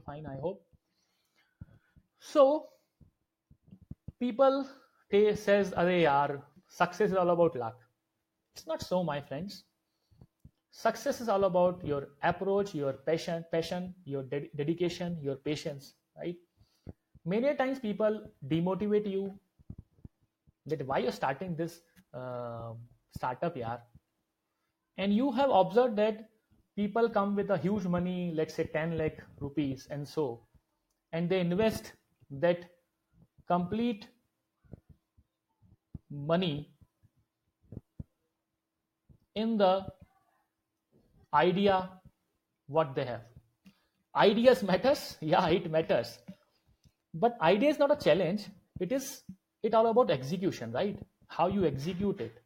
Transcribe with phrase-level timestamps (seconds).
[0.00, 0.64] fine, I hope.
[2.20, 2.70] So,
[4.20, 4.68] people
[5.10, 7.80] they says, "Arey yaar, success is all about luck."
[8.54, 9.64] It's not so, my friends.
[10.72, 16.36] Success is all about your approach, your passion, passion, your ded- dedication, your patience, right?
[17.24, 19.38] Many times people demotivate you
[20.66, 21.80] that why you're starting this
[22.14, 22.72] uh,
[23.16, 23.78] startup, yeah,
[24.98, 26.29] and you have observed that
[26.80, 30.26] people come with a huge money, let's say 10 lakh rupees, and so,
[31.12, 31.92] and they invest
[32.44, 32.64] that
[33.46, 34.06] complete
[36.10, 36.70] money
[39.34, 39.74] in the
[41.34, 41.76] idea
[42.66, 43.22] what they have.
[44.16, 46.18] Ideas matters yeah it matters.
[47.14, 48.46] But idea is not a challenge.
[48.80, 49.22] It is
[49.62, 50.98] it all about execution right?
[51.28, 52.42] How you execute it.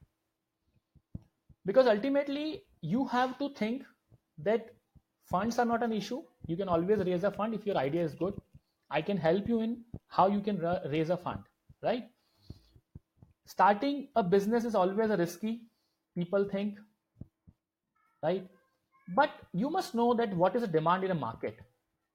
[1.66, 3.84] Because ultimately you have to think
[4.38, 4.70] that
[5.24, 6.22] funds are not an issue.
[6.46, 8.34] You can always raise a fund if your idea is good.
[8.90, 11.40] I can help you in how you can ra- raise a fund
[11.84, 12.08] right?
[13.46, 15.62] Starting a business is always a risky
[16.16, 16.78] people think
[18.22, 18.48] right?
[19.14, 21.58] But you must know that what is the demand in a market?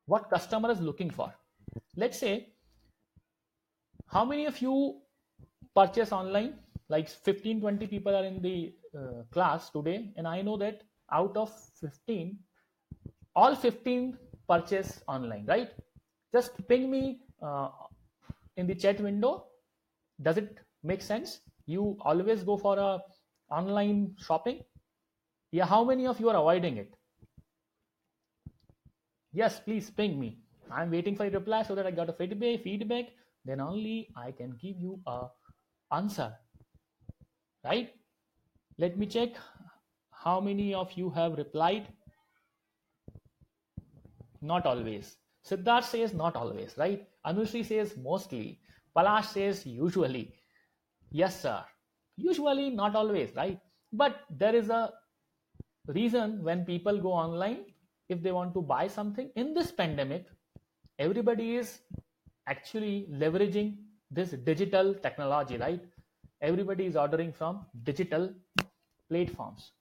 [0.08, 1.32] What customer is looking for?
[1.96, 2.48] Let's say
[4.08, 5.02] how many of you
[5.76, 6.56] purchase online?
[6.88, 11.36] Like 15 20 people are in the uh, class today and i know that out
[11.38, 12.38] of 15
[13.36, 15.70] all 15 purchase online right?
[16.34, 17.70] Just ping me uh,
[18.58, 19.46] in the chat window.
[20.22, 21.40] Does it make sense?
[21.66, 23.00] You always go for a
[23.50, 24.62] online shopping?
[25.52, 26.94] Yeah how many of you are avoiding it?
[29.32, 30.40] Yes please ping me.
[30.72, 33.06] I'm waiting for a reply so that i got a feedback feedback.
[33.46, 35.28] Then only i can give you a
[35.92, 36.34] answer
[37.64, 37.90] right?
[38.78, 39.32] Let me check
[40.24, 41.88] how many of you have replied?
[44.42, 45.16] Not always.
[45.50, 47.08] Siddharth says not always right?
[47.26, 48.60] Anushri says mostly.
[48.96, 50.34] Palash says usually.
[51.12, 51.64] Yes sir.
[52.18, 53.60] Usually not always right?
[53.94, 54.92] But there is a
[55.88, 57.60] reason when people go online
[58.10, 59.32] if they want to buy something.
[59.38, 60.26] In this pandemic
[60.98, 61.80] everybody is
[62.48, 63.78] actually leveraging
[64.12, 65.82] this digital technology right?
[66.42, 68.34] Everybody is ordering from digital
[69.10, 69.72] platforms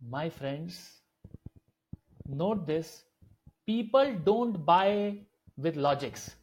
[0.00, 1.00] my friends
[2.28, 3.04] note this.
[3.66, 5.18] People don't buy
[5.56, 6.34] with logics.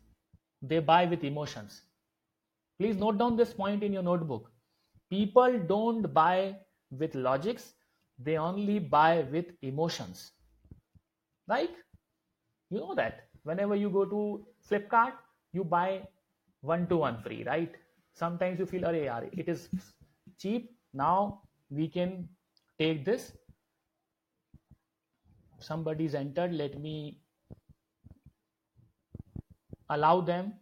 [0.61, 1.81] They buy with emotions.
[2.79, 4.51] Please note down this point in your notebook.
[5.09, 6.55] People don't buy
[6.91, 7.73] with logics.
[8.19, 10.31] They only buy with emotions.
[11.47, 11.71] Like
[12.69, 15.13] you know that whenever you go to flipkart
[15.51, 16.01] you buy
[16.61, 17.73] one to one free right?
[18.15, 19.69] Sometimes you feel yaar, it is
[20.39, 20.71] cheap.
[20.93, 22.29] Now we can
[22.79, 23.33] take this
[25.63, 27.19] somebody's entered let me
[29.89, 30.53] allow them.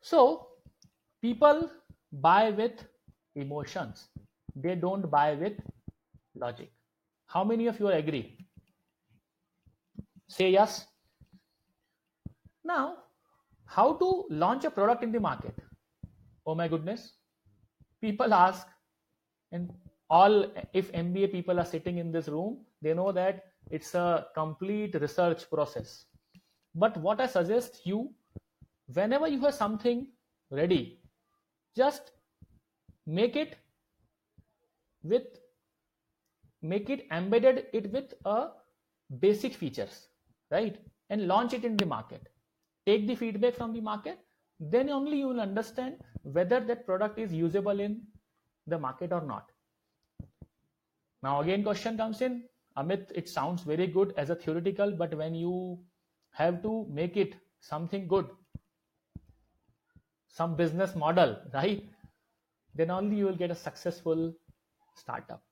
[0.00, 0.48] So
[1.20, 1.70] people
[2.12, 2.84] buy with
[3.34, 4.08] emotions.
[4.56, 5.60] They don't buy with
[6.34, 6.72] logic.
[7.26, 8.38] How many of you agree?
[10.28, 10.86] Say yes.
[12.64, 12.96] Now
[13.66, 15.54] how to launch a product in the market
[16.48, 17.12] oh my goodness.
[18.00, 18.66] People ask
[19.52, 19.70] and
[20.08, 20.46] all
[20.80, 25.48] if mba people are sitting in this room they know that it's a complete research
[25.50, 26.04] process.
[26.74, 27.98] But what i suggest you
[28.98, 30.06] whenever you have something
[30.50, 31.00] ready
[31.80, 32.12] just
[33.06, 33.56] make it
[35.02, 35.26] with
[36.62, 38.38] make it embedded it with a
[39.26, 40.08] basic features
[40.50, 40.78] right?
[41.10, 42.28] And launch it in the market.
[42.86, 44.18] Take the feedback from the market
[44.60, 48.00] then only you will understand whether that product is usable in
[48.66, 49.50] the market or not.
[51.22, 52.44] Now again question comes in.
[52.76, 55.78] Amit it sounds very good as a theoretical but when you
[56.30, 58.28] have to make it something good
[60.28, 61.82] some business model right
[62.74, 64.32] then only you will get a successful
[64.94, 65.42] startup.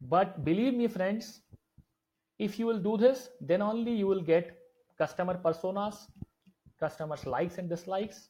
[0.00, 1.40] But believe me friends
[2.38, 4.56] if you will do this then only you will get
[4.98, 6.06] customer personas
[6.80, 8.28] customers likes and dislikes.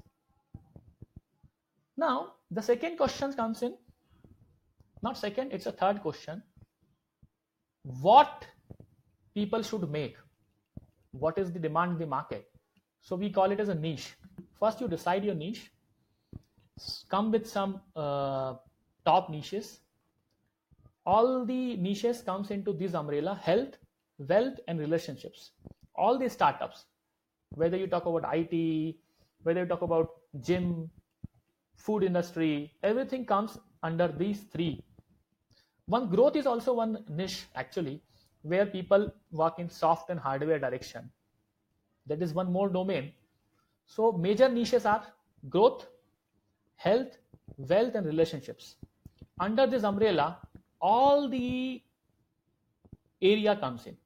[1.97, 3.75] Now the second question comes in.
[5.03, 6.43] Not second it's a third question.
[7.83, 8.47] What
[9.35, 10.17] people should make?
[11.13, 12.47] What is the demand in the market?
[13.01, 14.15] So we call it as a niche.
[14.59, 15.71] First you decide your niche.
[17.09, 18.55] Come with some uh,
[19.05, 19.81] top niches.
[21.07, 23.79] All the niches comes into this umbrella health
[24.19, 25.53] wealth and relationships.
[25.95, 26.87] All these startups
[27.51, 28.97] whether you talk about it
[29.43, 30.11] whether you talk about
[30.41, 30.91] gym
[31.77, 34.83] food industry, everything comes under these three.
[35.87, 38.03] One growth is also one niche actually,
[38.43, 41.11] where people work in soft and hardware direction.
[42.07, 43.13] That is one more domain.
[43.87, 45.05] So major niches are
[45.49, 45.87] growth,
[46.77, 47.17] health,
[47.57, 48.77] wealth, and relationships.
[49.41, 50.39] Under this umbrella,
[50.81, 51.83] all the
[53.23, 53.97] area comes in.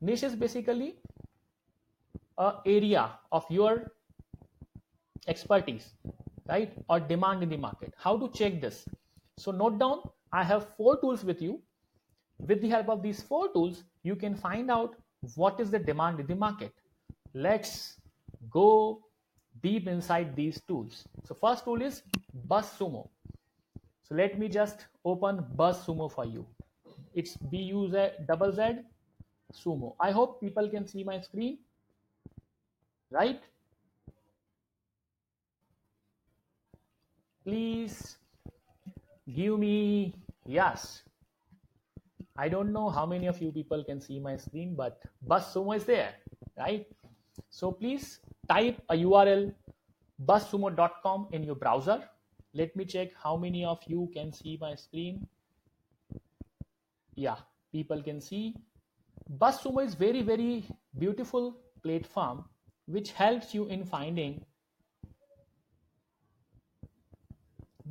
[0.00, 0.96] Niche is basically
[2.38, 3.92] a area of your
[5.26, 5.94] expertise,
[6.48, 6.72] right?
[6.88, 7.92] Or demand in the market.
[7.98, 8.86] How to check this?
[9.36, 10.02] So note down,
[10.32, 11.60] I have four tools with you.
[12.38, 14.94] With the help of these four tools, you can find out
[15.34, 16.72] what is the demand in the market.
[17.34, 17.96] Let's
[18.48, 19.02] go
[19.62, 21.04] deep inside these tools.
[21.24, 22.02] So first tool is
[22.46, 23.08] BuzzSumo.
[24.04, 26.46] So let me just open BuzzSumo for you.
[27.14, 28.78] It's B U Z double Z
[29.52, 29.96] Sumo.
[29.98, 31.58] I hope people can see my screen,
[33.10, 33.40] right?
[37.44, 38.18] Please
[39.34, 40.14] give me
[40.46, 41.02] yes.
[42.36, 45.84] I don't know how many of you people can see my screen, but BuzzSumo is
[45.84, 46.14] there,
[46.56, 46.86] right?
[47.50, 49.54] So please type a URL
[50.24, 52.04] buzzsumo.com in your browser.
[52.54, 55.26] Let me check how many of you can see my screen.
[57.16, 57.36] Yeah,
[57.72, 58.54] people can see.
[59.38, 60.64] BuzzSumo is very, very
[60.96, 62.44] beautiful platform
[62.96, 64.44] which helps you in finding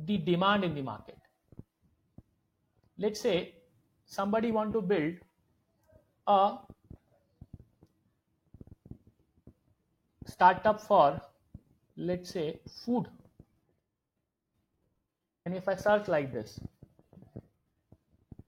[0.06, 1.18] the demand in the market.
[2.98, 3.54] Let's say
[4.06, 5.14] somebody want to build
[6.26, 6.56] a
[10.26, 11.20] startup for
[11.96, 13.06] let's say food
[15.44, 16.60] and if I search like this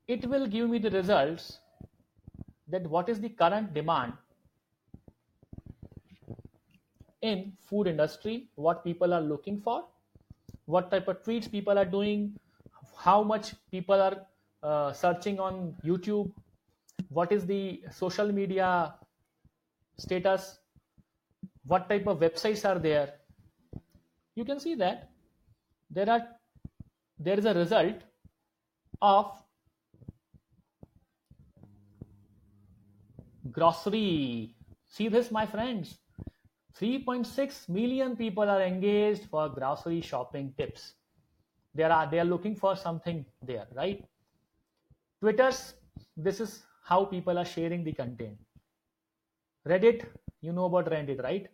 [0.06, 1.58] it will give me the results
[2.68, 4.12] that what is the current demand
[7.22, 9.84] in food industry what people are looking for
[10.66, 12.32] what type of tweets people are doing
[12.96, 14.16] how much people are
[14.62, 16.32] uh, searching on youtube
[17.08, 18.94] what is the social media
[19.98, 20.60] status
[21.70, 23.14] what type of websites are there.
[24.34, 25.10] You can see that
[25.90, 26.22] there are
[27.18, 27.96] there is a result
[29.00, 29.30] of
[33.52, 34.54] grocery.
[34.88, 35.99] See this my friends
[36.78, 40.94] 3.6 million people are engaged for grocery shopping tips.
[41.74, 44.04] There are they are looking for something there right?
[45.20, 45.74] Twitters
[46.16, 48.38] this is how people are sharing the content.
[49.68, 50.04] Reddit
[50.40, 51.48] you know about reddit right?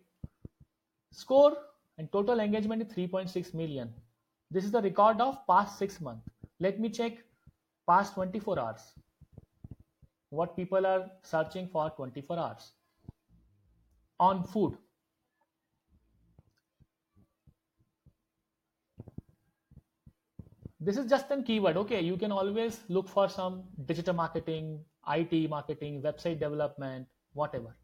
[1.11, 1.57] Score
[1.97, 3.93] and total engagement is 3.6 million.
[4.51, 6.29] This is the record of past six months.
[6.59, 7.17] Let me check
[7.87, 8.93] past 24 hours.
[10.29, 12.71] What people are searching for 24 hours.
[14.19, 14.77] On food
[20.79, 21.77] this is just a keyword.
[21.77, 27.75] Okay you can always look for some digital marketing it marketing website development whatever.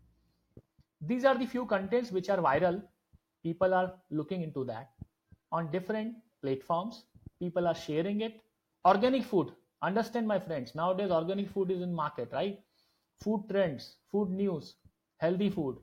[1.01, 2.81] These are the few contents which are viral.
[3.43, 4.91] People are looking into that.
[5.51, 7.05] On different platforms
[7.39, 8.41] people are sharing it.
[8.85, 9.51] Organic food.
[9.81, 12.59] Understand my friends nowadays organic food is in market right?
[13.23, 14.75] Food trends food news
[15.17, 15.77] healthy food.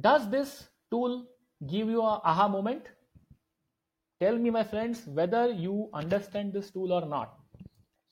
[0.00, 1.26] Does this tool
[1.66, 2.86] give you a aha moment
[4.20, 7.38] tell me my friends whether you understand this tool or not.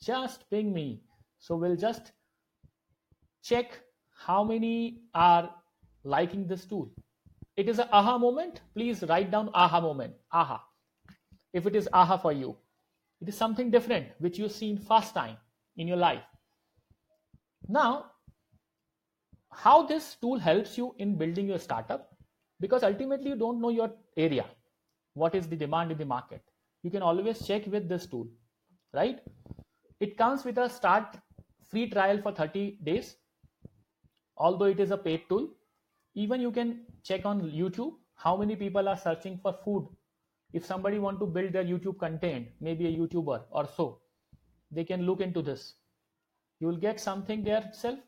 [0.02, 1.02] Just ping me.
[1.38, 2.12] So we'll just
[3.42, 3.80] check
[4.16, 5.50] how many are
[6.04, 6.90] liking this tool.
[7.56, 8.60] It is a aha moment.
[8.74, 10.14] Please write down aha moment.
[10.32, 10.62] Aha.
[11.52, 12.56] If it is aha for you.
[13.20, 15.36] It is something different which you've seen first time
[15.76, 16.22] in your life.
[17.68, 18.12] Now,
[19.52, 22.14] how this tool helps you in building your startup?
[22.60, 24.46] Because ultimately you don't know your area.
[25.18, 26.42] What is the demand in the market?
[26.82, 28.28] You can always check with this tool,
[28.92, 29.20] right?
[30.00, 31.16] It comes with a start
[31.70, 33.16] free trial for 30 days.
[34.37, 35.48] Although it is a paid tool,
[36.14, 37.94] even you can check on YouTube
[38.25, 39.88] how many people are searching for food
[40.52, 43.87] if somebody want to build their youtube content maybe a youtuber or so
[44.70, 45.75] they can look into this
[46.60, 47.98] you will get something there itself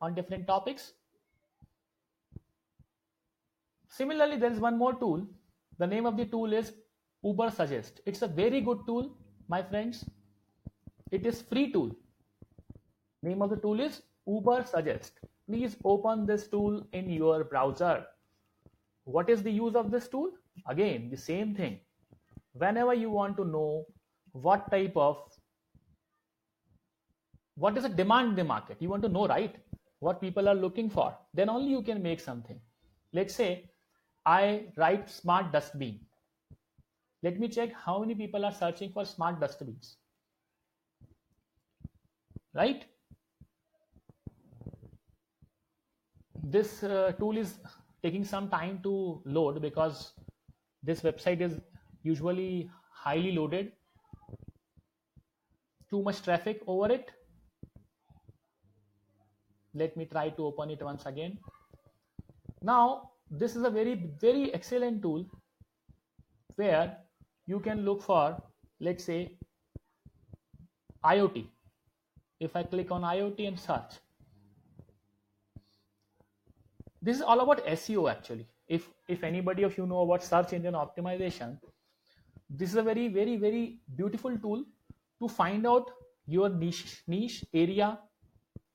[0.00, 0.92] on different topics
[3.88, 5.26] similarly there is one more tool
[5.80, 6.72] the name of the tool is
[7.24, 8.00] Ubersuggest.
[8.06, 9.10] it's a very good tool
[9.48, 10.04] my friends.
[11.10, 11.90] It is free tool.
[13.22, 15.10] Name of the tool is Ubersuggest.
[15.48, 18.06] please open this tool in your browser.
[19.04, 20.30] What is the use of this tool?
[20.68, 21.80] Again the same thing.
[22.52, 23.86] Whenever you want to know
[24.32, 25.18] what type of
[27.56, 29.56] what is the demand in the market you want to know right
[29.98, 32.60] what people are looking for then only you can make something.
[33.12, 33.69] Let's say
[34.26, 36.00] i write smart dustbin.
[37.22, 39.96] Let me check how many people are searching for smart dustbins.
[42.54, 42.84] Right?
[46.42, 47.58] This uh, tool is
[48.02, 50.12] taking some time to load because
[50.82, 51.60] this website is
[52.02, 53.72] usually highly loaded.
[55.90, 57.10] Too much traffic over it.
[59.74, 61.38] Let me try to open it once again.
[62.62, 65.24] Now this is a very very excellent tool
[66.56, 66.96] where
[67.46, 68.36] you can look for
[68.80, 69.36] let's say
[71.04, 71.46] IoT
[72.40, 74.00] if I click on IoT and search
[77.02, 78.46] this is all about SEO actually.
[78.68, 81.58] If if anybody of you know about search engine optimization
[82.48, 84.64] this is a very very very beautiful tool
[85.20, 85.90] to find out
[86.26, 87.98] your niche niche area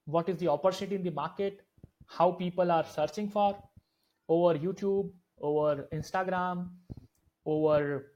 [0.06, 1.62] what is the opportunity in the market
[2.08, 3.58] how people are searching for
[4.28, 6.68] over youtube over instagram
[7.46, 8.12] over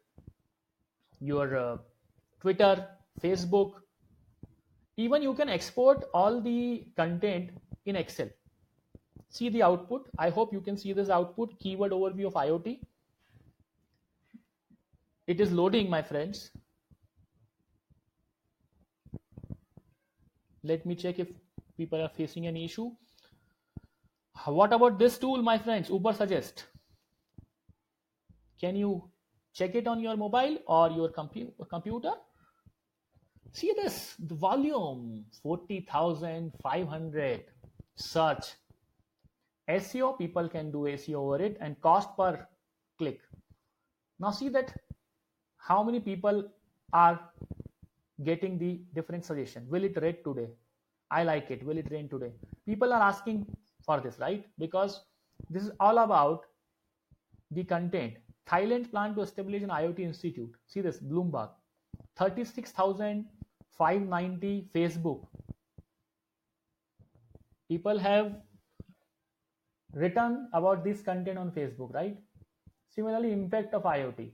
[1.19, 1.77] your uh,
[2.41, 2.87] twitter
[3.21, 3.73] facebook.
[4.97, 7.51] Even you can export all the content
[7.85, 8.29] in excel.
[9.29, 10.09] See the output.
[10.17, 12.79] I hope you can see this output keyword overview of iot
[15.27, 16.49] it is loading my friends.
[20.63, 21.27] Let me check if
[21.77, 22.89] people are facing any issue
[24.45, 25.89] what about this tool my friends?
[25.89, 26.65] Ubersuggest.
[28.59, 29.09] Can you
[29.53, 32.11] check it on your mobile or your compu- computer?
[33.51, 37.43] See this the volume 40500
[37.95, 38.53] search.
[39.69, 42.47] Seo people can do seo over it and cost per
[42.97, 43.19] click.
[44.19, 44.73] Now see that
[45.57, 46.49] how many people
[46.93, 47.19] are
[48.23, 49.67] getting the different suggestion.
[49.69, 50.49] Will it rate today?
[51.11, 51.63] I like it.
[51.63, 52.31] Will it rain today?
[52.65, 53.45] People are asking
[53.89, 54.47] for this right?
[54.63, 54.95] Because
[55.49, 56.41] this is all about
[57.49, 58.17] the content.
[58.47, 60.51] Thailand plan to establish an iot institute.
[60.67, 61.49] See this bloomberg.
[62.17, 65.25] 36590 facebook.
[67.67, 68.35] People have
[69.93, 72.17] written about this content on facebook right?
[72.89, 74.31] Similarly impact of iot.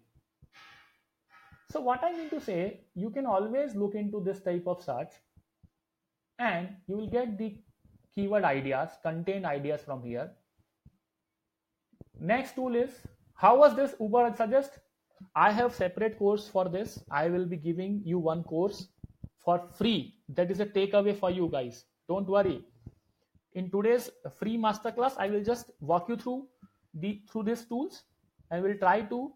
[1.72, 5.14] So what I mean to say, you can always look into this type of search
[6.40, 7.58] and you will get the
[8.16, 10.32] keyword ideas, contain ideas from here.
[12.20, 12.92] Next tool is,
[13.34, 14.70] how was this Ubersuggest?
[15.36, 17.04] I have separate course for this.
[17.12, 18.88] I will be giving you one course
[19.44, 20.16] for free.
[20.30, 21.86] That is a takeaway for you guys.
[22.08, 22.64] Don't worry.
[23.54, 26.48] In today's free masterclass, I will just walk you through
[26.94, 28.04] the through these tools
[28.52, 29.34] and will try to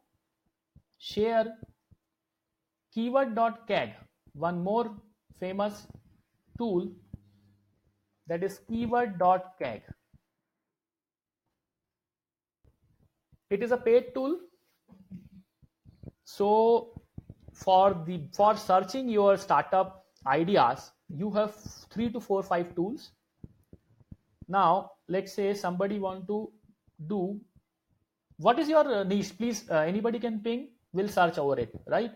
[0.98, 1.46] share
[2.94, 3.94] keyword.kag
[4.34, 4.92] one more
[5.40, 5.88] famous
[6.58, 6.92] tool
[8.30, 9.82] that is keyword.kag
[13.50, 14.40] it is a paid tool.
[16.24, 17.02] So
[17.54, 21.56] for the for searching your startup ideas you have
[21.94, 23.12] three to four five tools.
[24.48, 26.52] Now let's say somebody want to
[27.08, 27.40] do
[28.38, 29.38] what is your niche?
[29.38, 32.12] Please uh, anybody can ping we'll search over it right?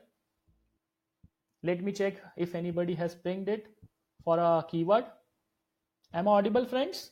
[1.64, 3.68] Let me check if anybody has pinged it
[4.24, 5.06] for a keyword.
[6.14, 7.12] Am I audible, friends?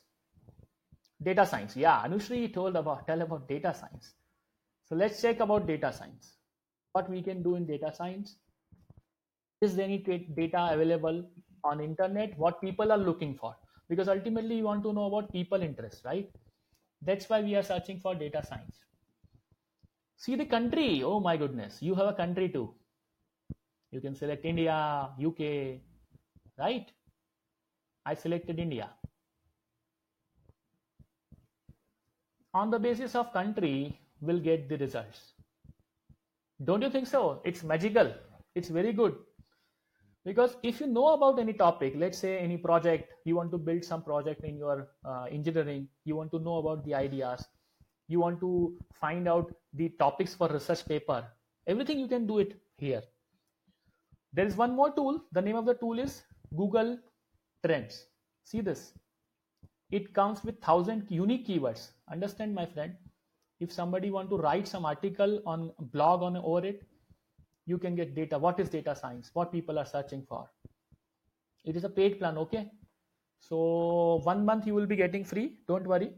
[1.21, 1.75] Data science.
[1.75, 4.13] Yeah, Anushri told about tell about data science.
[4.85, 6.37] So let's check about data science.
[6.93, 8.35] What we can do in data science.
[9.61, 11.23] Is there any data available
[11.63, 12.37] on internet?
[12.37, 13.55] What people are looking for?
[13.87, 16.29] Because ultimately you want to know about people interest, right?
[17.01, 18.77] That's why we are searching for data science.
[20.17, 21.03] See the country.
[21.03, 22.73] Oh my goodness, you have a country too
[23.91, 25.81] you can select India, UK,
[26.57, 26.89] right?
[28.05, 28.89] I selected India.
[32.53, 35.33] On the basis of country, we'll get the results.
[36.63, 37.41] Don't you think so?
[37.45, 38.13] It's magical.
[38.55, 39.15] It's very good.
[40.25, 43.83] Because if you know about any topic, let's say any project, you want to build
[43.83, 47.47] some project in your uh, engineering, you want to know about the ideas,
[48.07, 51.25] you want to find out the topics for research paper,
[51.65, 53.01] everything you can do it here
[54.33, 55.21] there is one more tool.
[55.31, 56.23] The name of the tool is
[56.55, 56.97] Google
[57.65, 58.05] Trends.
[58.43, 58.93] See this.
[59.91, 61.91] It comes with thousand unique keywords.
[62.11, 62.95] Understand, my friend?
[63.59, 66.83] If somebody want to write some article on blog on over it,
[67.65, 68.37] you can get data.
[68.37, 69.29] What is data science?
[69.33, 70.49] What people are searching for?
[71.63, 72.71] It is a paid plan, okay?
[73.39, 75.57] So one month you will be getting free.
[75.67, 76.11] Don't worry.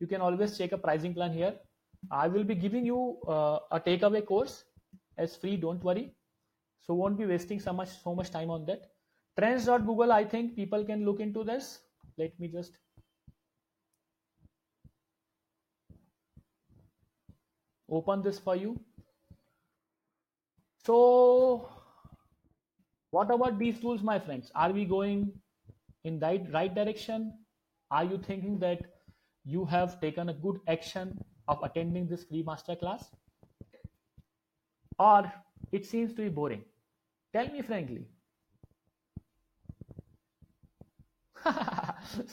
[0.00, 1.54] You can always check a pricing plan here.
[2.10, 4.64] I will be giving you uh, a takeaway course
[5.18, 5.56] as free.
[5.56, 6.14] Don't worry
[6.88, 8.90] so won't be wasting so much so much time on that
[9.38, 11.70] trends.google i think people can look into this
[12.16, 12.78] let me just
[17.98, 18.78] open this for you
[20.88, 21.68] So,
[23.10, 24.50] what about these tools, my friends?
[24.54, 25.32] Are we going
[26.04, 27.34] in right, right direction?
[27.90, 28.80] Are you thinking that
[29.44, 33.04] you have taken a good action of attending this free master class?
[34.98, 35.30] Or
[35.72, 36.64] it seems to be boring?
[37.34, 38.06] Tell me frankly.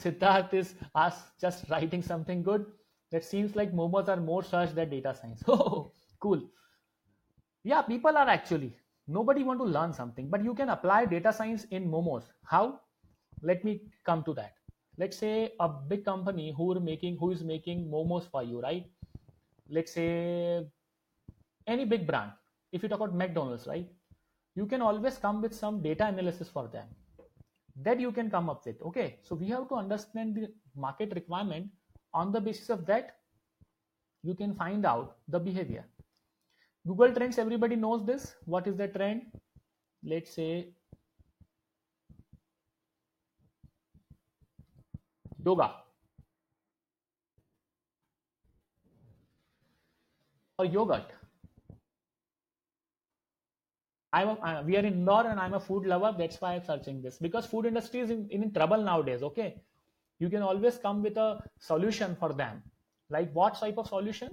[0.02, 2.66] Siddharth is us just writing something good.
[3.12, 5.42] That seems like momos are more searched than data science.
[5.48, 6.42] Oh, cool.
[7.62, 8.76] Yeah, people are actually.
[9.06, 12.24] Nobody want to learn something, but you can apply data science in momos.
[12.44, 12.80] How?
[13.42, 14.54] Let me come to that.
[14.98, 18.86] Let's say a big company who are making who is making momos for you, right?
[19.68, 20.66] Let's say
[21.66, 22.32] any big brand.
[22.72, 23.88] If you talk about McDonald's, right?
[24.54, 26.88] You can always come with some data analysis for them
[27.82, 29.18] that you can come up with okay?
[29.22, 31.68] So we have to understand the market requirement.
[32.14, 33.16] On the basis of that
[34.22, 35.84] you can find out the behavior.
[36.86, 38.34] Google trends everybody knows this.
[38.44, 39.22] What is the trend?
[40.02, 40.68] Let's say
[45.44, 45.74] yoga
[50.58, 51.15] or yogurt
[54.16, 56.10] I'm I, we are in Indore and I'm a food lover.
[56.18, 59.22] That's why I'm searching this because food industry is in, in trouble nowadays.
[59.28, 59.48] Okay,
[60.18, 62.62] you can always come with a solution for them.
[63.10, 64.30] Like what type of solution?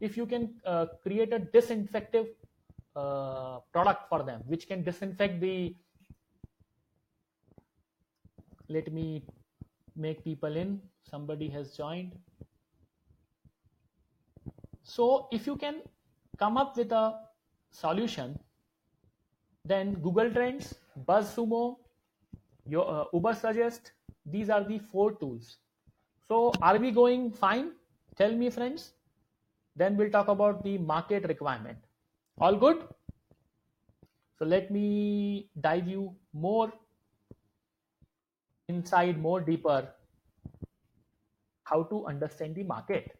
[0.00, 2.26] If you can uh, create a disinfective
[2.96, 5.76] uh, product for them, which can disinfect the.
[8.68, 9.24] Let me
[9.94, 10.80] make people in.
[11.08, 12.12] Somebody has joined.
[14.82, 15.82] So if you can
[16.38, 17.20] come up with a
[17.70, 18.38] solution
[19.64, 20.74] then Google Trends,
[21.06, 21.76] BuzzSumo,
[22.66, 23.92] your uh, Ubersuggest.
[24.26, 25.56] These are the four tools.
[26.28, 27.72] So are we going fine?
[28.16, 28.92] Tell me, friends.
[29.76, 31.78] Then we'll talk about the market requirement.
[32.38, 32.84] All good?
[34.38, 36.72] So let me dive you more
[38.68, 39.88] inside, more deeper,
[41.64, 43.16] how to understand the market.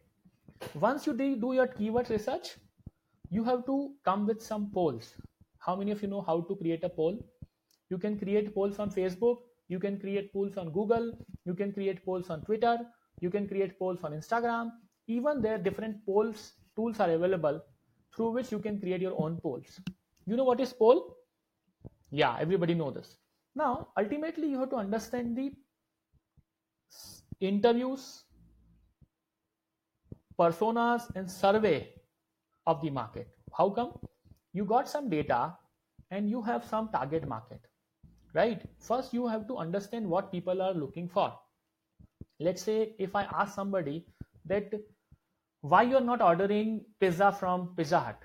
[0.74, 2.56] Once you do your keyword research,
[3.30, 5.14] you have to come with some polls
[5.64, 7.18] how many of you know how to create a poll?
[7.90, 11.12] You can create polls on facebook you can create polls on google
[11.48, 12.78] you can create polls on twitter
[13.20, 14.70] you can create polls on instagram.
[15.06, 17.60] Even there different polls tools are available
[18.14, 19.80] through which you can create your own polls.
[20.26, 21.16] You know what is poll?
[22.10, 23.16] Yeah everybody know this.
[23.54, 25.52] Now ultimately you have to understand the
[27.40, 28.24] interviews
[30.38, 31.92] personas and survey
[32.66, 33.28] of the market.
[33.56, 33.92] How come
[34.52, 35.54] you got some data
[36.10, 37.60] and you have some target market
[38.34, 38.62] right?
[38.78, 41.32] First you have to understand what people are looking for.
[42.40, 44.06] Let's say if i ask somebody
[44.46, 44.72] that
[45.60, 48.24] why you're not ordering pizza from pizza hut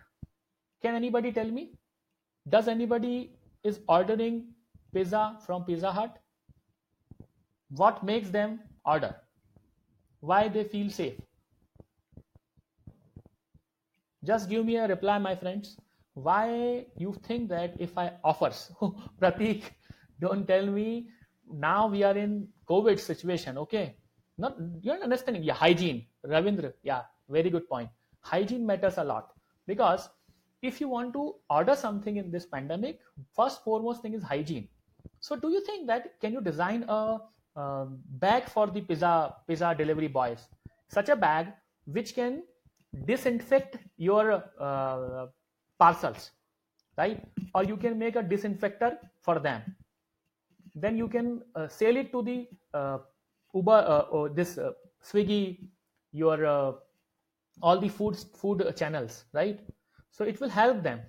[0.82, 1.74] can anybody tell me?
[2.50, 4.54] Does anybody is ordering
[4.94, 6.18] pizza from pizza hut?
[7.70, 9.16] What makes them order?
[10.20, 11.20] Why they feel safe?
[14.24, 15.78] Just give me a reply my friends
[16.18, 18.72] why you think that if I offers,
[19.22, 19.64] Pratik,
[20.20, 21.10] don't tell me
[21.52, 23.96] now we are in COVID situation, okay?
[24.38, 26.06] Not you're understanding, yeah, hygiene.
[26.26, 27.90] Ravindra, yeah, very good point.
[28.22, 29.32] Hygiene matters a lot
[29.68, 30.10] because
[30.62, 33.00] if you want to order something in this pandemic,
[33.36, 34.68] first foremost thing is hygiene.
[35.20, 37.20] So do you think that can you design a,
[38.20, 40.48] bag for the pizza pizza delivery boys?
[40.90, 41.48] Such a bag
[41.86, 42.44] which can
[43.06, 45.28] disinfect your uh,
[45.80, 46.32] parcels
[46.98, 47.24] right?
[47.54, 49.62] Or you can make a disinfector for them.
[50.76, 53.00] Then you can uh, sell it to the uh,
[53.54, 54.72] uber uh, or this uh,
[55.04, 55.70] swiggy
[56.12, 56.72] your uh,
[57.62, 59.60] all the food food channels right?
[60.12, 61.02] So it will help them.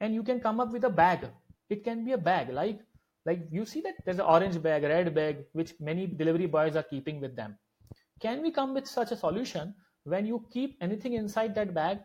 [0.00, 1.26] And you can come up with a bag.
[1.70, 2.80] It can be a bag like
[3.26, 6.82] like you see that there's an orange bag red bag which many delivery boys are
[6.82, 7.56] keeping with them.
[8.20, 12.00] Can we come with such a solution when you keep anything inside that bag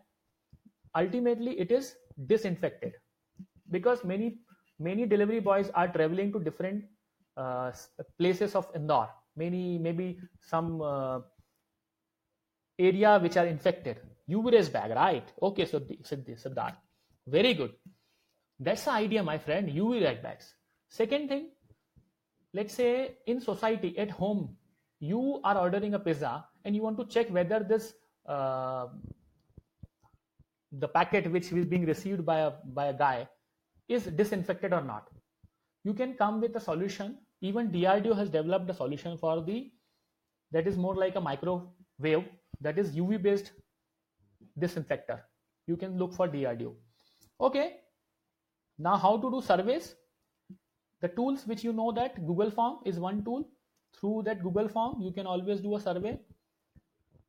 [0.95, 2.93] ultimately it is disinfected.
[3.69, 4.39] Because many
[4.79, 6.85] many delivery boys are traveling to different
[7.37, 7.71] uh,
[8.17, 9.09] places of Indore.
[9.35, 11.19] Many maybe some uh,
[12.77, 13.97] area which are infected.
[14.29, 15.31] UV rays bag right?
[15.41, 16.77] Okay so Siddharth.
[17.27, 17.73] Very good.
[18.59, 19.69] That's the idea my friend.
[19.69, 20.53] UV bags.
[20.89, 21.49] Second thing
[22.53, 24.55] let's say in society at home
[24.99, 27.93] you are ordering a pizza and you want to check whether this
[28.27, 28.87] uh,
[30.71, 33.27] the packet which is being received by a by a guy
[33.87, 35.09] is disinfected or not.
[35.83, 37.17] You can come with a solution.
[37.41, 39.71] Even drdo has developed a solution for the
[40.51, 42.25] that is more like a microwave
[42.61, 43.51] that is uv based
[44.57, 45.19] disinfector.
[45.67, 46.75] You can look for drdo
[47.39, 47.77] okay.
[48.77, 49.95] Now how to do surveys
[51.01, 53.47] the tools which you know that google form is one tool.
[53.97, 56.19] Through that google form you can always do a survey.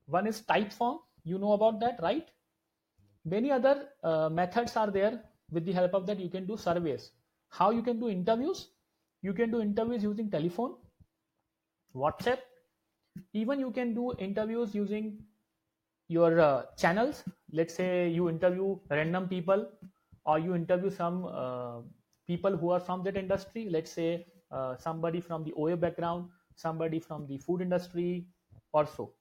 [0.06, 0.98] One is type form.
[1.24, 2.28] You know about that right
[3.24, 5.22] many other uh, methods are there.
[5.52, 7.10] With the help of that you can do surveys.
[7.48, 8.68] How you can do interviews?
[9.22, 10.76] You can do interviews using telephone
[11.94, 12.38] whatsapp.
[13.32, 15.18] Even you can do interviews using
[16.06, 17.24] your uh, channels.
[17.52, 19.66] Let's say you interview random people
[20.24, 21.80] or you interview some uh,
[22.28, 23.68] people who are from that industry.
[23.68, 26.28] Let's say uh, somebody from the oa background
[26.60, 28.26] somebody from the food industry
[28.72, 29.12] or so.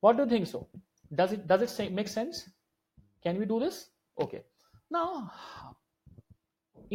[0.00, 0.68] What do you think so?
[1.14, 2.48] Does it does it say, make sense
[3.26, 3.86] can we do this?
[4.24, 4.42] Okay.
[4.90, 5.32] Now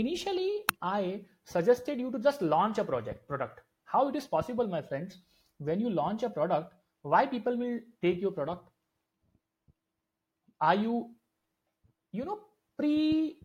[0.02, 0.52] initially
[0.90, 1.20] i
[1.54, 3.60] suggested you to just launch a project product.
[3.94, 5.18] How it is possible my friends?
[5.58, 8.70] When you launch a product why people will take your product?
[10.62, 11.10] Are you
[12.12, 12.40] you know
[12.78, 13.40] pre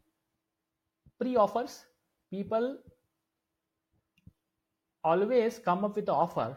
[1.20, 1.84] pre offers
[2.30, 2.78] people
[5.02, 6.48] always come up with an offer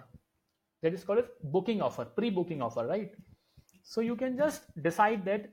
[0.84, 3.16] that is called a booking offer pre booking offer right?
[3.84, 5.50] So you can just decide that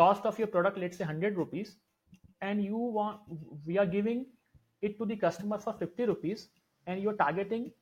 [0.00, 1.76] cost of your product let's say 100 rupees
[2.40, 3.20] and you want
[3.66, 4.26] we are giving
[4.80, 6.48] it to the customer for 50 rupees
[6.86, 7.72] and you're targeting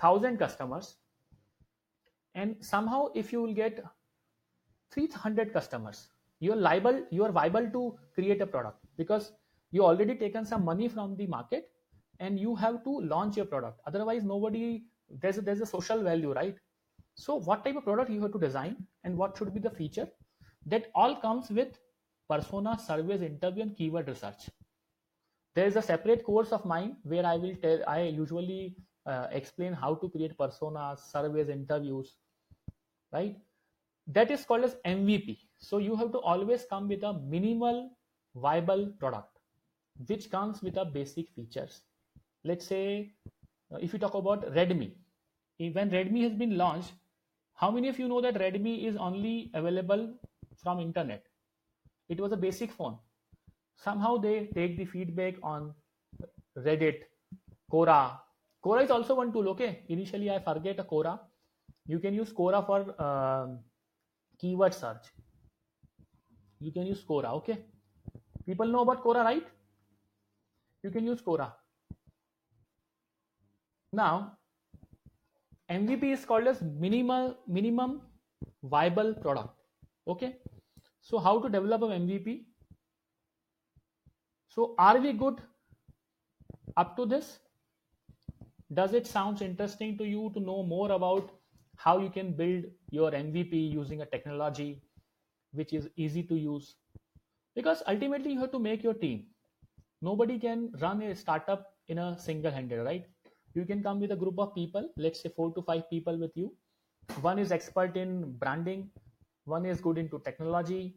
[0.00, 0.96] 1000 customers.
[2.34, 3.84] And somehow if you will get
[4.92, 6.08] 300 customers
[6.40, 9.32] you're liable you are viable to create a product because
[9.72, 11.70] you already taken some money from the market
[12.18, 13.80] and you have to launch your product.
[13.86, 14.84] Otherwise nobody
[15.22, 16.56] there's a, there's a social value right?
[17.14, 20.08] So what type of product you have to design and what should be the feature
[20.66, 21.78] that all comes with
[22.28, 24.48] persona surveys interview and keyword research.
[25.54, 29.72] There is a separate course of mine where i will tell i usually uh, explain
[29.72, 32.16] how to create personas surveys interviews
[33.12, 33.36] right?
[34.06, 37.90] That is called as mvp so you have to always come with a minimal
[38.34, 39.38] viable product
[40.06, 41.82] which comes with a basic features.
[42.44, 43.12] Let's say
[43.72, 44.92] uh, if you talk about redmi
[45.72, 46.92] when redmi has been launched
[47.54, 50.14] how many of you know that redmi is only available
[50.62, 51.24] from internet.
[52.08, 52.98] It was a basic phone.
[53.76, 55.72] Somehow they take the feedback on
[56.58, 57.02] reddit
[57.72, 58.18] quora.
[58.64, 59.84] Quora is also one tool okay?
[59.88, 61.18] Initially i forget a quora.
[61.86, 63.46] You can use quora for uh,
[64.38, 65.06] keyword search.
[66.58, 67.58] You can use quora okay?
[68.46, 69.46] People know about quora right?
[70.82, 71.52] You can use quora.
[73.92, 74.36] Now
[75.70, 78.00] mvp is called as minimal minimum
[78.74, 79.59] viable product
[80.10, 80.36] okay.
[81.00, 82.40] So how to develop an mvp
[84.50, 85.40] so are we good
[86.76, 87.38] up to this?
[88.74, 91.30] Does it sounds interesting to you to know more about
[91.76, 94.82] how you can build your mvp using a technology
[95.52, 96.74] which is easy to use?
[97.54, 99.26] Because ultimately you have to make your team.
[100.02, 103.06] Nobody can run a startup in a single handed right?
[103.54, 106.36] You can come with a group of people let's say 4 to 5 people with
[106.36, 106.52] you.
[107.20, 108.90] One is expert in branding
[109.44, 110.94] one is good into technology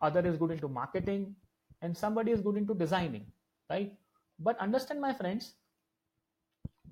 [0.00, 1.34] other is good into marketing
[1.82, 3.26] and somebody is good into designing
[3.70, 3.92] right?
[4.38, 5.54] But understand my friends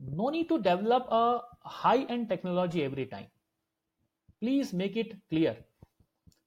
[0.00, 3.26] no need to develop a high end technology every time.
[4.40, 5.56] Please make it clear.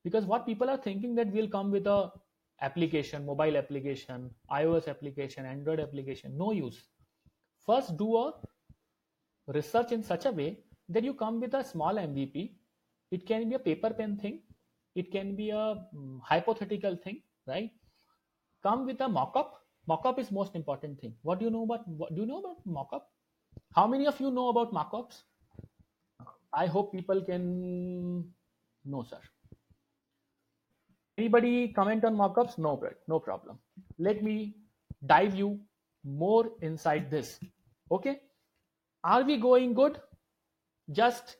[0.04, 2.12] Because what people are thinking that we'll come with a
[2.62, 6.80] application mobile application ios application android application no use.
[7.66, 8.34] First do a
[9.48, 10.60] research in such a way
[10.90, 12.52] that you come with a small mvp
[13.12, 14.42] it can be a paper pen thing.
[14.96, 17.72] It can be a um, hypothetical thing right?
[18.64, 19.58] Come with a mock-up.
[19.88, 21.14] Mock-up is most important thing.
[21.24, 23.10] What do you know about what do you know about mock-up?
[23.76, 25.24] How many of you know about mock-ups?
[26.54, 28.26] I hope people can
[28.86, 29.20] know sir.
[31.18, 32.58] Anybody comment on mock-ups?
[32.58, 33.58] No no problem.
[33.98, 34.56] Let me
[35.06, 35.60] dive you
[36.04, 37.40] more inside this.
[37.90, 38.22] Okay?
[39.04, 40.00] Are we going good?
[40.92, 41.38] Just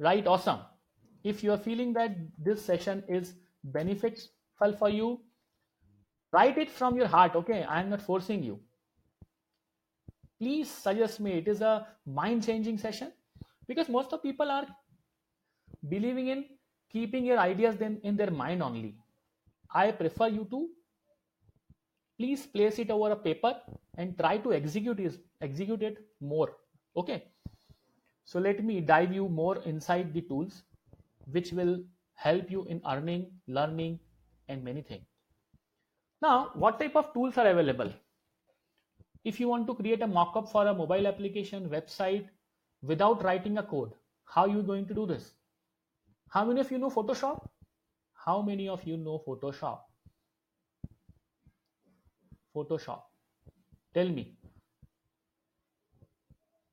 [0.00, 0.60] right awesome.
[1.22, 5.20] If you are feeling that this session is beneficial for you
[6.32, 7.62] write it from your heart okay?
[7.64, 8.58] I am not forcing you.
[10.40, 13.12] Please suggest me it is a mind changing session
[13.68, 14.66] because most of people are
[15.88, 16.44] believing in
[16.90, 18.96] keeping your ideas then in their mind only.
[19.72, 20.68] I prefer you to
[22.18, 23.54] please place it over a paper
[23.96, 26.50] and try to execute it execute it more
[26.96, 27.29] okay
[28.32, 30.62] so let me dive you more inside the tools
[31.38, 31.78] which will
[32.26, 33.24] help you in earning
[33.60, 33.98] learning
[34.48, 35.10] and many things
[36.22, 37.90] now, what type of tools are available?
[39.24, 42.28] If you want to create a mock-up for a mobile application website
[42.82, 43.92] without writing a code,
[44.24, 45.32] how are you going to do this?
[46.28, 47.48] How many of you know Photoshop?
[48.12, 49.80] How many of you know Photoshop?
[52.54, 53.02] Photoshop?
[53.94, 54.36] Tell me.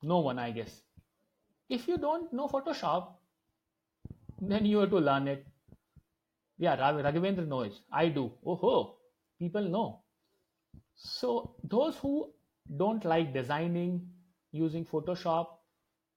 [0.04, 0.82] No one, I guess.
[1.70, 3.14] If you don't know Photoshop,
[4.42, 5.46] then you have to learn it.
[6.58, 7.82] Yeah, Raghavendra knows.
[7.92, 8.32] I do.
[8.46, 8.98] Oh, ho,
[9.38, 10.02] people know.
[10.96, 12.32] So those who
[12.78, 14.08] don't like designing
[14.52, 15.48] using Photoshop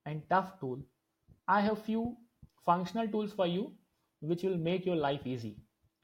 [0.06, 0.80] and tough tool,
[1.46, 2.16] I have few
[2.64, 3.72] functional tools for you
[4.20, 5.56] which will make your life easy.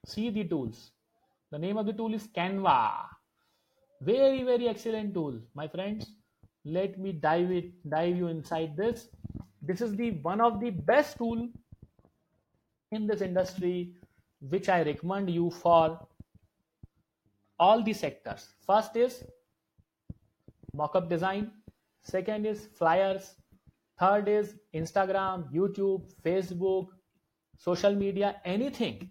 [0.07, 0.91] See the tools.
[1.51, 3.07] The name of the tool is Canva.
[4.03, 6.11] Very, very excellent tool, my friends.
[6.65, 9.09] Let me dive it, dive you inside this.
[9.67, 11.49] This is the one of the best tool
[12.93, 13.95] in this industry,
[14.41, 15.99] which I recommend you for
[17.59, 18.47] all the sectors.
[18.65, 19.25] First is
[20.77, 21.51] mockup design.
[22.03, 23.35] Second is flyers.
[23.99, 26.89] Third is Instagram, YouTube, Facebook,
[27.59, 29.11] social media, anything.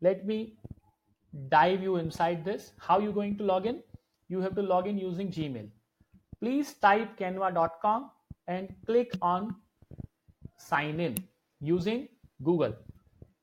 [0.00, 0.58] Let me
[1.48, 2.72] dive you inside this.
[2.78, 3.82] How you going to log in?
[4.28, 5.70] You have to log in using Gmail.
[6.40, 8.10] Please type canva.com
[8.48, 9.54] and click on
[10.58, 11.16] sign in
[11.60, 12.08] using
[12.42, 12.74] Google.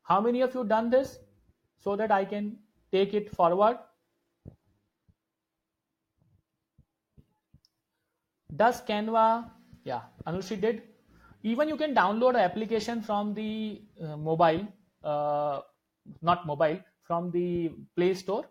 [0.04, 1.20] How many of you done this
[1.80, 2.58] so that I can
[2.92, 3.78] take it forward?
[8.56, 9.50] Does Canva,
[9.84, 10.84] yeah, Anushri did.
[11.42, 14.68] Even you can download an application from the uh, mobile,
[15.04, 15.62] uh,
[16.22, 18.46] not mobile, from the Play Store.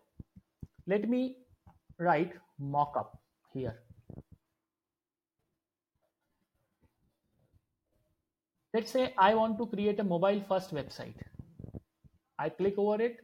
[0.87, 1.37] Let me
[1.99, 3.17] write mockup
[3.53, 3.82] here.
[8.75, 11.15] Let's say I want to create a mobile first website.
[12.39, 13.19] I click over it.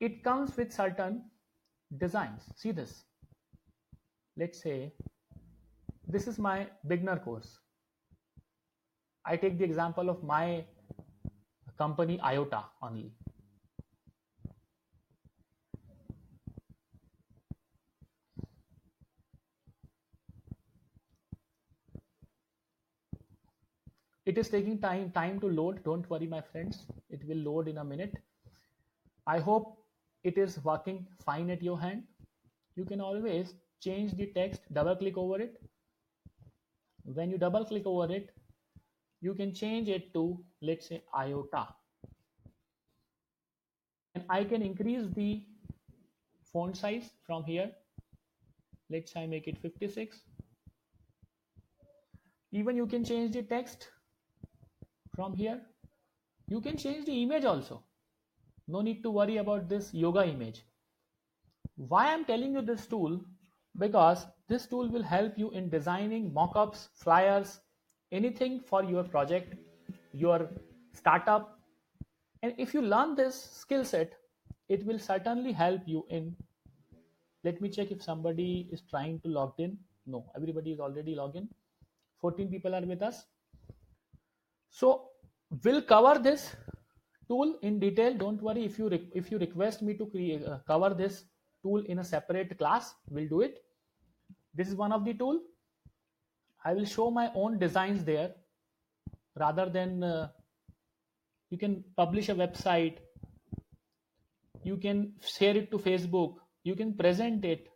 [0.00, 1.22] It comes with certain
[1.96, 2.42] designs.
[2.56, 3.04] See this.
[4.36, 4.92] Let's say
[6.08, 7.58] this is my beginner course.
[9.24, 10.64] I take the example of my
[11.78, 13.12] company IOTA only.
[24.26, 25.82] It is taking time time to load.
[25.84, 26.86] Don't worry my friends.
[27.10, 28.16] It will load in a minute.
[29.26, 29.78] I hope
[30.24, 32.02] it is working fine at your hand.
[32.74, 35.60] You can always change the text double click over it.
[37.04, 38.30] When you double click over it
[39.22, 41.66] you can change it to let's say iota.
[44.14, 45.42] And i can increase the
[46.52, 47.70] font size from here.
[48.90, 50.20] Let's say i make it 56
[52.52, 53.88] even you can change the text
[55.16, 55.60] from here.
[56.48, 57.82] You can change the image also.
[58.68, 60.64] No need to worry about this yoga image.
[61.76, 63.20] Why i'm telling you this tool?
[63.78, 67.60] Because this tool will help you in designing mockups flyers
[68.12, 69.54] anything for your project
[70.12, 70.48] your
[70.92, 71.58] startup.
[72.42, 74.14] And if you learn this skill set
[74.68, 76.34] it will certainly help you in
[77.44, 79.78] let me check if somebody is trying to log in.
[80.06, 81.48] No everybody is already logged in.
[82.20, 83.26] 14 people are with us
[84.80, 84.88] so
[85.64, 86.54] we'll cover this
[87.28, 88.16] tool in detail.
[88.22, 88.88] Don't worry if you
[89.20, 91.24] if you request me to create uh, cover this
[91.62, 93.62] tool in a separate class, we'll do it.
[94.54, 95.40] This is one of the tool.
[96.64, 98.34] I will show my own designs there
[99.44, 100.28] rather than uh,
[101.50, 102.96] you can publish a website
[104.64, 107.68] you can share it to facebook you can present it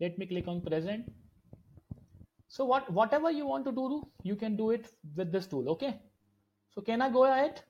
[0.00, 1.04] let me click on present
[2.54, 3.84] so what whatever you want to do
[4.30, 5.94] you can do it with this tool okay?
[6.74, 7.60] So can i go ahead?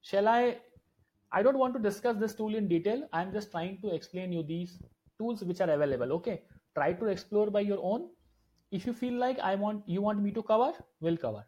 [0.00, 0.56] Shall i?
[1.32, 3.02] I don't want to discuss this tool in detail.
[3.12, 4.78] I'm just trying to explain you these
[5.18, 6.40] tools which are available okay?
[6.74, 8.08] Try to explore by your own.
[8.70, 11.44] If you feel like i want you want me to cover we'll cover.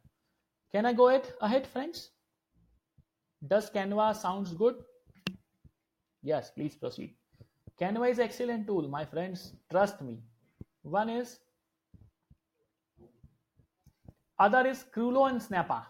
[0.73, 2.07] Can i go ahead ahead friends?
[3.49, 4.83] Does canva sounds good?
[6.23, 7.15] Yes please proceed.
[7.81, 9.53] Canva is excellent tool my friends.
[9.71, 10.19] Trust me.
[10.83, 11.39] One is
[14.41, 15.83] other is Crello and Snappa.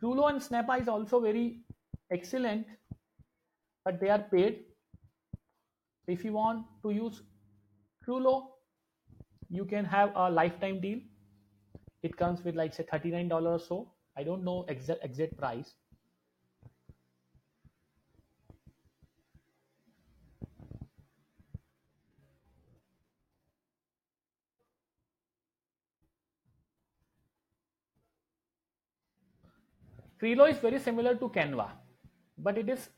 [0.00, 1.60] Crello and Snappa is also very
[2.10, 2.66] excellent,
[3.84, 4.60] but they are paid.
[6.06, 7.22] If you want to use
[8.06, 8.50] Crello,
[9.50, 11.00] you can have a lifetime deal.
[12.02, 13.92] It comes with like say $39 or so.
[14.16, 15.74] I don't know exact exact price.
[30.20, 31.70] Crello is very similar to Canva,
[32.38, 32.88] but it is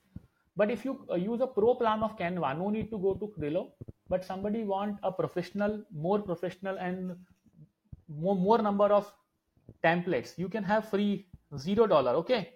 [0.56, 3.32] but if you uh, use a pro plan of Canva, no need to go to
[3.38, 3.70] Crello.
[4.08, 7.16] But somebody want a professional, more professional and
[8.08, 9.10] more, more number of
[9.82, 12.12] templates, you can have free zero dollar.
[12.16, 12.50] Okay,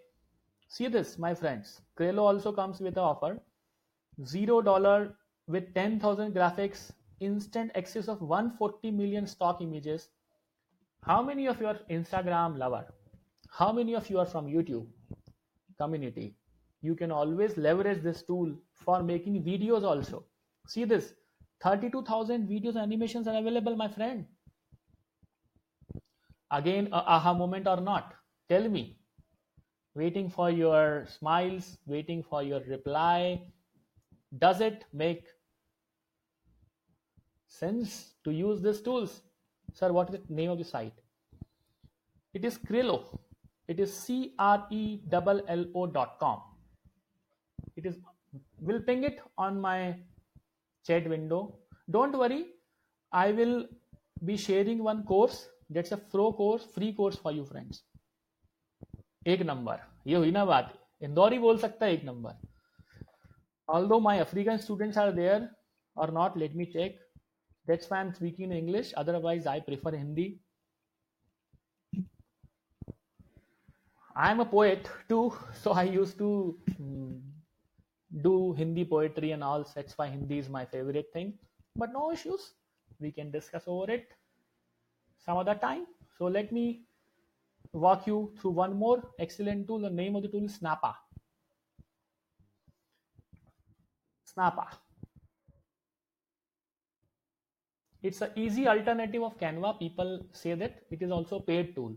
[0.69, 1.81] see this, my friends.
[1.99, 3.41] Crello also comes with an offer.
[4.25, 5.15] zero dollar
[5.47, 10.09] with 10,000 graphics, instant access of 140 million stock images.
[11.03, 12.85] How many of your Instagram lover?
[13.59, 14.87] How many of you are from YouTube
[15.79, 16.35] community?
[16.83, 20.25] You can always leverage this tool for making videos also.
[20.69, 21.15] See this
[21.63, 24.27] 32,000 videos animations are available, my friend.
[26.51, 28.13] Again, a aha moment or not?
[28.51, 28.99] Tell me.
[29.95, 33.41] Waiting for your smiles, waiting for your reply.
[34.39, 35.25] Does it make
[37.49, 39.23] sense to use these tools?
[39.73, 41.01] Sir, what is the name of the site?
[42.35, 43.19] It is Crello.
[43.68, 46.42] It is C R E L L O dot com.
[47.76, 47.96] It is,
[48.60, 49.96] we'll ping it on my
[50.86, 51.56] chat window.
[51.90, 52.48] Don't worry,
[53.12, 53.68] I will
[54.26, 57.84] be sharing one course that's a pro course, free course for you friends.
[59.28, 60.74] एक number ये हुई ना बात
[61.04, 62.38] इंदौरी बोल सकता है एक number
[63.74, 65.42] although my african students are there
[65.96, 66.96] or not let me check
[67.70, 70.26] that's why i'm speaking english otherwise i prefer hindi
[74.17, 77.21] i'm a poet too so i used to mm,
[78.23, 81.35] do hindi poetry and all that's why hindi is my favorite thing.
[81.75, 82.53] But no issues
[82.99, 84.09] we can discuss over it
[85.25, 85.87] some other time.
[86.17, 86.85] So let me
[87.73, 89.03] walk you through one more.
[89.19, 90.95] Excellent tool the name of the tool is snappa
[94.33, 94.67] snappa
[98.03, 99.79] it's an easy alternative of canva.
[99.79, 100.83] People say that.
[100.91, 101.97] It is also a paid tool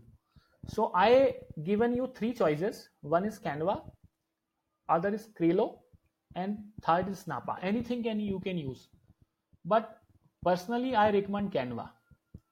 [0.66, 2.88] so i given you three choices.
[3.02, 3.82] One is canva
[4.88, 5.78] other is Crello
[6.34, 8.88] and third is snappa anything can you can use.
[9.64, 9.98] But
[10.44, 11.90] personally i recommend canva.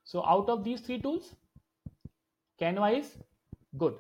[0.04, 1.34] So out of these three tools
[2.60, 3.18] canva is
[3.76, 3.94] good.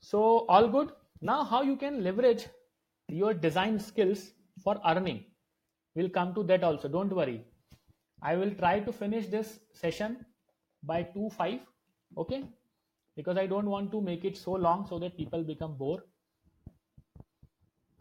[0.00, 0.92] So all good.
[1.20, 2.46] Now how you can leverage
[3.08, 5.24] your design skills for earning?
[5.94, 6.88] We'll come to that also.
[6.88, 7.44] Don't worry.
[8.22, 10.24] I will try to finish this session
[10.82, 11.60] by 2 5
[12.16, 12.44] okay?
[13.16, 16.02] Because i don't want to make it so long so that people become bored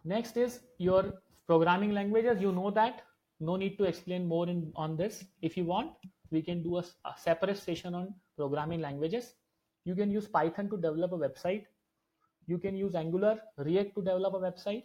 [0.04, 1.14] next is your
[1.48, 2.42] programming languages.
[2.42, 3.02] You know that.
[3.40, 5.24] No need to explain more in on this.
[5.42, 5.92] If you want
[6.32, 9.34] we can do a, a separate session on programming languages.
[9.86, 11.64] You can use python to develop a website.
[12.48, 14.84] You can use angular react to develop a website.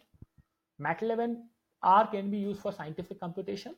[0.81, 1.35] Matlab
[1.83, 3.75] r can be used for scientific computation.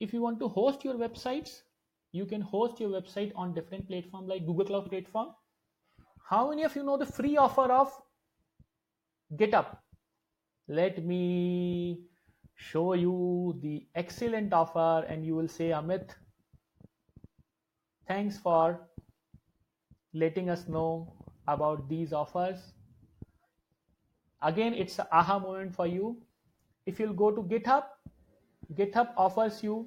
[0.00, 1.62] If you want to host your websites
[2.12, 5.28] you can host your website on different platform like google cloud platform.
[6.28, 7.92] How many of you know the free offer of
[9.36, 9.66] github?
[10.68, 12.00] Let me
[12.54, 16.14] show you the excellent offer and you will say amit
[18.08, 18.80] thanks for
[20.14, 21.12] letting us know
[21.48, 22.72] about these offers.
[24.42, 26.16] Again it's an aha moment for you.
[26.86, 27.84] If you'll go to github
[28.74, 29.86] github offers you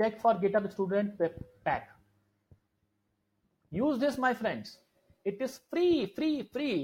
[0.00, 1.20] check for github student
[1.64, 1.90] pack
[3.70, 4.78] use this my friends
[5.24, 6.76] it is free free free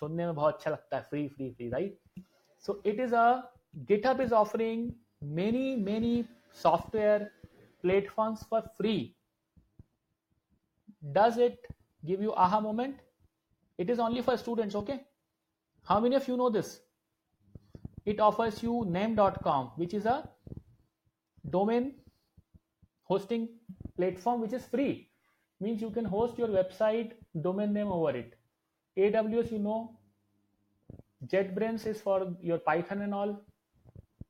[0.00, 2.26] सुनने में बहुत अच्छा लगता है free free free right
[2.66, 3.26] so it is a
[3.90, 4.84] github is offering
[5.38, 6.12] many many
[6.64, 7.30] software
[7.82, 9.14] platforms for free
[11.18, 11.68] does it
[12.10, 13.02] give you aha moment
[13.84, 14.98] it is only for students okay
[15.90, 16.80] how many of you know this
[18.12, 20.16] it offers you name.com which is a
[21.56, 21.94] domain
[23.13, 23.49] hosting
[23.97, 24.93] platform which is free.
[25.59, 27.11] Means you can host your website
[27.47, 28.33] domain name over it.
[28.97, 29.79] Aws you know
[31.33, 33.33] jetbrains is for your python and all.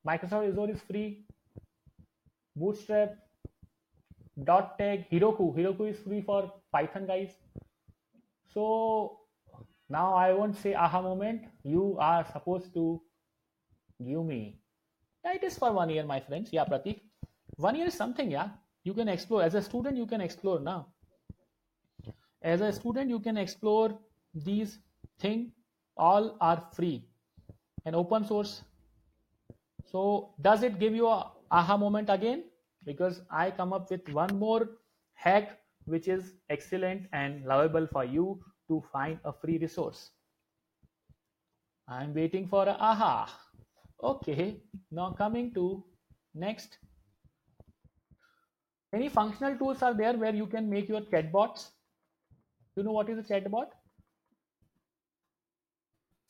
[0.08, 1.26] Microsoft azure is free.
[2.56, 3.16] Bootstrap
[4.50, 5.46] dot tag heroku.
[5.58, 6.40] Heroku is free for
[6.72, 7.32] python guys.
[8.54, 9.20] So
[9.88, 11.48] now i won't say aha moment.
[11.62, 13.00] You are supposed to
[14.06, 14.60] give me.
[15.24, 16.52] Yeah, it is for one year my friends.
[16.52, 17.00] Yeah pratik.
[17.56, 18.48] One year is something yeah
[18.84, 20.86] you can explore as a student you can explore now
[22.42, 23.98] as a student you can explore
[24.48, 24.78] these
[25.18, 25.50] things
[25.96, 27.04] all are free
[27.86, 28.62] and open source
[29.92, 32.44] so does it give you a aha moment again
[32.84, 34.68] because I come up with one more
[35.14, 40.10] hack which is excellent and lovable for you to find a free resource.
[41.88, 43.40] I'm waiting for a aha.
[44.02, 44.56] Okay,
[44.90, 45.84] now coming to
[46.34, 46.78] next.
[48.94, 51.70] Any functional tools are there where you can make your chatbots?
[52.76, 53.66] You know what is a chatbot?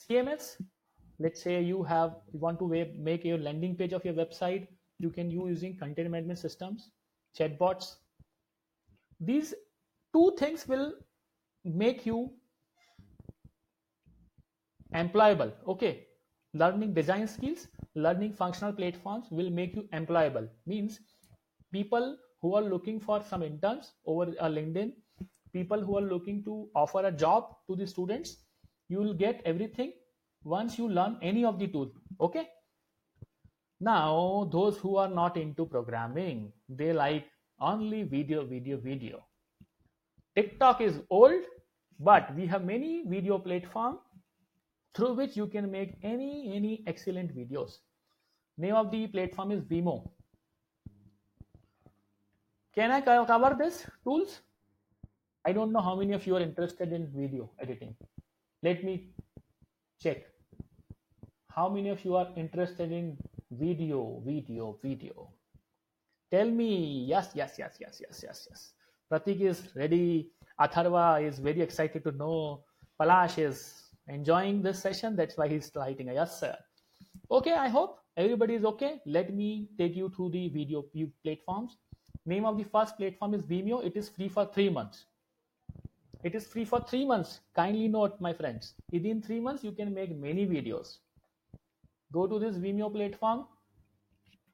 [0.09, 0.57] CMS.
[1.19, 4.67] Let's say you have you want to make your landing page of your website
[4.99, 6.91] you can use using content management systems,
[7.39, 7.97] chatbots.
[9.21, 9.55] These
[10.13, 10.93] two things will
[11.65, 12.31] make you
[14.95, 16.07] employable okay
[16.53, 21.01] learning design skills learning functional platforms will make you employable means
[21.73, 24.91] people who are looking for some interns over a linkedin
[25.59, 28.33] people who are looking to offer a job to the students
[28.95, 29.93] you will get everything
[30.55, 31.91] once you learn any of the tool
[32.21, 32.49] okay?
[33.81, 37.27] Now those who are not into programming they like
[37.61, 39.23] only video video video.
[40.37, 41.49] Tiktok is old
[41.99, 43.99] but we have many video platform
[44.95, 47.79] through which you can make any any excellent videos.
[48.59, 49.97] Name of the platform is vimeo
[52.77, 54.41] can i cover this tools?
[55.47, 57.95] I don't know how many of you are interested in video editing.
[58.63, 59.11] Let me
[60.03, 60.25] check.
[61.51, 63.17] How many of you are interested in
[63.51, 65.29] video video video?
[66.33, 67.05] Tell me.
[67.07, 68.73] Yes yes yes yes yes yes yes.
[69.11, 70.31] Pratik is ready.
[70.59, 72.65] Atharva is very excited to know.
[73.01, 75.15] Palash is enjoying this session.
[75.15, 76.57] That's why he's writing a yes sir.
[77.31, 79.01] Okay i hope everybody is okay.
[79.07, 80.85] Let me take you through the video
[81.23, 81.77] platforms
[82.27, 83.85] name of the first platform is vimeo.
[83.85, 85.07] It is free for three months.
[86.23, 87.41] It is free for three months.
[87.55, 90.99] Kindly note my friends within three months you can make many videos.
[92.13, 93.47] Go to this vimeo platform.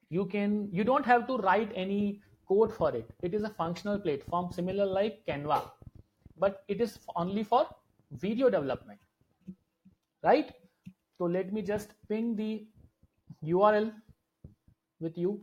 [0.09, 3.09] You can you don't have to write any code for it.
[3.21, 5.61] It is a functional platform similar like canva
[6.37, 7.67] but it is only for
[8.11, 8.99] video development.
[10.23, 10.51] Right?
[11.17, 12.65] So let me just ping the
[13.45, 13.91] url
[14.99, 15.39] with you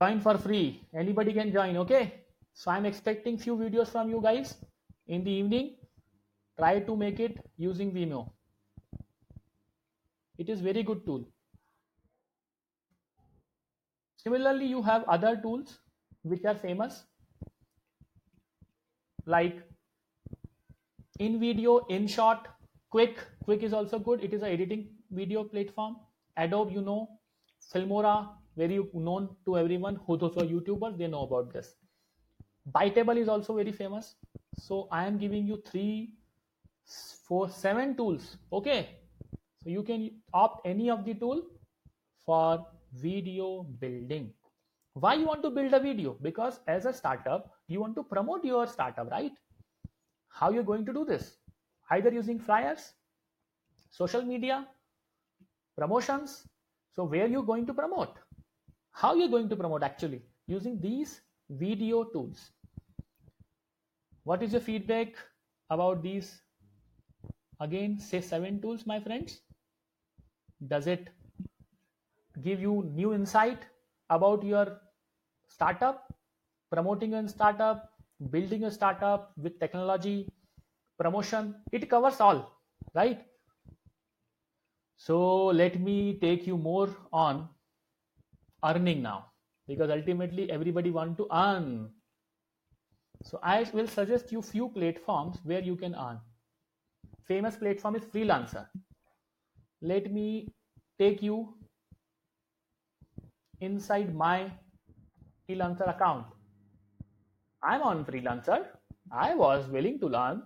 [0.00, 0.82] join for free.
[0.94, 2.24] Anybody can join okay?
[2.52, 4.54] So i'm expecting few videos from you guys
[5.06, 5.76] in the evening.
[6.58, 8.30] Try to make it using vimeo.
[10.38, 11.24] It is very good tool.
[14.16, 15.78] Similarly you have other tools
[16.22, 17.04] which are famous
[19.26, 19.62] like
[21.20, 22.40] InVideo InShot
[22.92, 23.16] Quik.
[23.46, 24.22] Quik is also good.
[24.22, 25.96] It is an editing video platform.
[26.36, 27.08] Adobe you know.
[27.72, 28.78] Filmora very
[29.08, 31.74] known to everyone who those are youtubers they know about this.
[32.76, 34.14] Biteable is also very famous.
[34.58, 36.14] So i am giving you three
[37.28, 38.36] four seven tools.
[38.52, 38.80] Okay?
[39.62, 41.42] So you can opt any of the tool
[42.26, 44.32] for video building.
[44.94, 46.16] Why you want to build a video?
[46.20, 49.32] Because as a startup you want to promote your startup right?
[50.28, 51.36] How you're going to do this?
[51.90, 52.92] Either using flyers
[53.90, 54.66] social media
[55.76, 56.46] promotions.
[56.94, 58.18] So where you going to promote
[59.00, 59.82] how are you're going to promote?
[59.82, 62.50] Actually using these video tools.
[64.24, 65.14] What is your feedback
[65.70, 66.40] about these?
[67.60, 69.40] Again say seven tools my friends.
[70.66, 71.08] Does it
[72.42, 73.60] give you new insight
[74.10, 74.80] about your
[75.46, 76.12] startup?
[76.72, 77.92] Promoting a startup
[78.30, 80.28] building a startup with technology
[80.98, 82.40] promotion it covers all
[82.94, 83.24] right?
[84.96, 87.48] So let me take you more on
[88.64, 89.26] earning now.
[89.66, 91.90] Because ultimately everybody want to earn.
[93.22, 96.20] So i will suggest you few platforms where you can earn.
[97.26, 98.66] Famous platform is freelancer.
[99.82, 100.48] Let me
[100.98, 101.54] take you
[103.60, 104.50] inside my
[105.48, 106.26] freelancer account.
[107.62, 108.66] I'm on freelancer.
[109.10, 110.42] I was willing to learn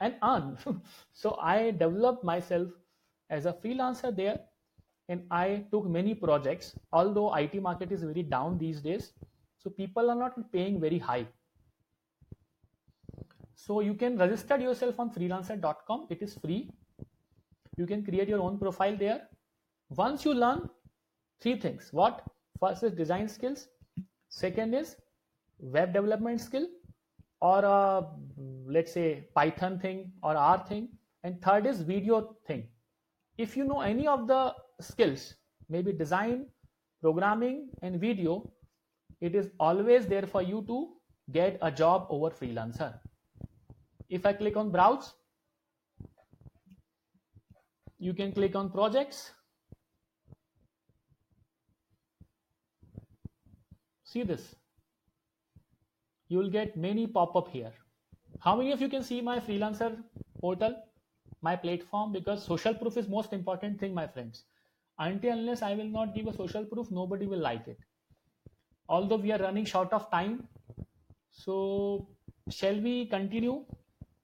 [0.00, 0.58] and earn.
[1.12, 2.68] So i developed myself
[3.30, 4.40] as a freelancer there
[5.08, 9.12] and i took many projects although it market is very down these days
[9.64, 11.26] so people are not paying very high.
[13.54, 16.70] So you can register yourself on freelancer.com it is free.
[17.78, 19.22] You can create your own profile there.
[19.88, 20.68] Once you learn
[21.40, 21.88] three things.
[21.92, 22.22] What?
[22.60, 23.68] First is design skills.
[24.28, 24.96] Second is
[25.58, 26.66] web development skill
[27.40, 28.06] or a,
[28.66, 30.88] let's say python thing or r thing.
[31.22, 32.68] And third is video thing.
[33.38, 35.34] If you know any of the skills
[35.68, 36.46] maybe design
[37.00, 38.50] programming and video
[39.20, 40.88] it is always there for you to
[41.32, 42.92] get a job over freelancer.
[44.08, 45.14] If i click on browse
[47.98, 49.32] you can click on projects.
[54.04, 54.54] See this?
[56.28, 57.72] You will get many pop-up here.
[58.40, 59.96] How many of you can see my freelancer
[60.40, 60.76] portal
[61.40, 62.12] my platform?
[62.12, 64.44] Because social proof is most important thing my friends
[64.98, 67.78] until unless i will not give a social proof nobody will like it.
[68.88, 70.48] Although we are running short of time
[71.30, 72.08] so
[72.50, 73.64] shall we continue?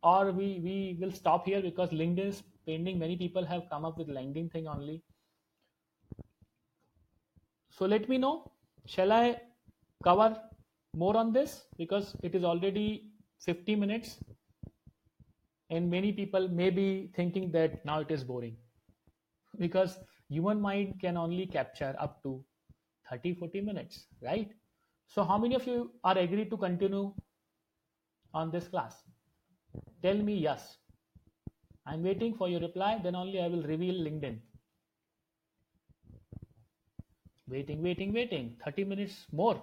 [0.03, 2.99] Or we we will stop here because linkedin is pending.
[2.99, 5.03] Many people have come up with linkedin thing only.
[7.71, 8.53] So let me know.
[8.87, 9.41] Shall i
[10.05, 10.37] cover
[10.97, 11.65] more on this?
[11.77, 13.11] Because it is already
[13.41, 14.19] 50 minutes
[15.71, 18.57] and many people may be thinking that now it is boring.
[19.59, 19.99] Because
[20.31, 22.33] human mind can only capture up to
[23.11, 24.51] 30 40 minutes right?
[25.09, 27.13] So how many of you are agreed to continue
[28.33, 29.03] on this class?
[30.03, 30.77] Tell me yes.
[31.87, 34.39] I'm waiting for your reply then only i will reveal linkedin.
[37.49, 38.57] Waiting waiting waiting.
[38.65, 39.61] 30 minutes more.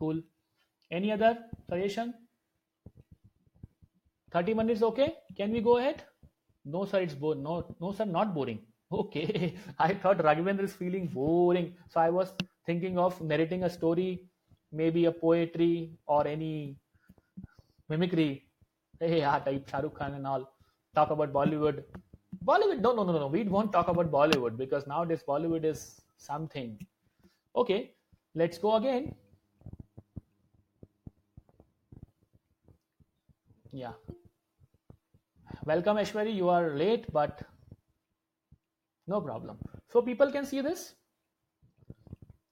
[0.00, 0.20] Cool.
[0.90, 2.14] Any other suggestion?
[4.32, 5.14] 30 minutes okay?
[5.36, 6.02] Can we go ahead?
[6.64, 8.58] No sir it's boring no no sir not boring
[8.92, 9.54] okay.
[9.78, 11.74] I thought raghavendra is feeling boring.
[11.88, 12.32] So i was
[12.66, 14.28] thinking of narrating a story
[14.72, 16.76] maybe a poetry or any
[17.88, 18.44] mimicry.
[19.00, 20.44] Hey yeah type shahrukh khan and all.
[20.94, 21.84] Talk about bollywood.
[22.44, 26.78] Bollywood no no no no we won't talk about bollywood because nowadays bollywood is something.
[27.56, 27.94] Okay.
[28.34, 29.14] Let's go again.
[33.72, 33.92] Yeah.
[35.64, 37.42] Welcome ashwari you are late but
[39.08, 39.58] no problem.
[39.88, 40.94] So people can see this.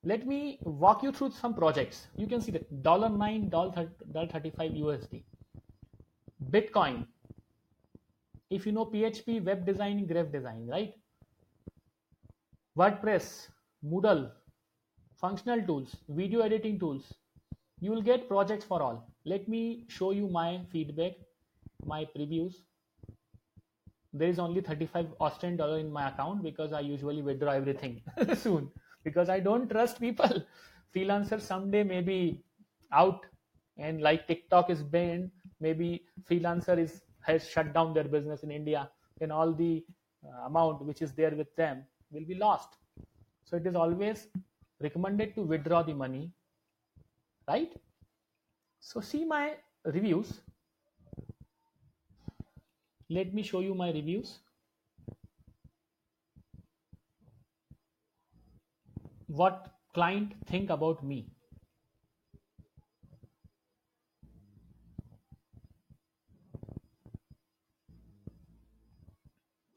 [0.04, 2.06] Let me walk you through some projects.
[2.16, 5.22] You can see the dollar 9 dollar 35 usd
[6.50, 7.06] bitcoin.
[8.50, 10.94] If you know php web design graph design right?
[12.78, 13.48] Wordpress
[13.84, 14.30] moodle
[15.20, 17.12] functional tools video editing tools.
[17.80, 19.08] You will get projects for all.
[19.24, 21.12] Let me show you my feedback
[21.84, 22.54] my previews
[24.18, 28.02] there is only 35 australian dollar in my account because i usually withdraw everything
[28.34, 28.70] soon.
[29.04, 30.42] Because i don't trust people.
[30.94, 32.42] Freelancers someday may be
[32.92, 33.26] out
[33.76, 35.88] and like tiktok is banned maybe
[36.28, 38.88] freelancer is has shut down their business in india
[39.20, 39.84] then all the
[40.26, 42.76] uh, amount which is there with them will be lost.
[43.44, 44.28] So it is always
[44.80, 46.30] recommended to withdraw the money
[47.48, 47.72] right?
[48.80, 49.54] So see my
[49.84, 50.40] reviews
[53.08, 54.38] let me show you my reviews.
[59.28, 61.26] What client think about me?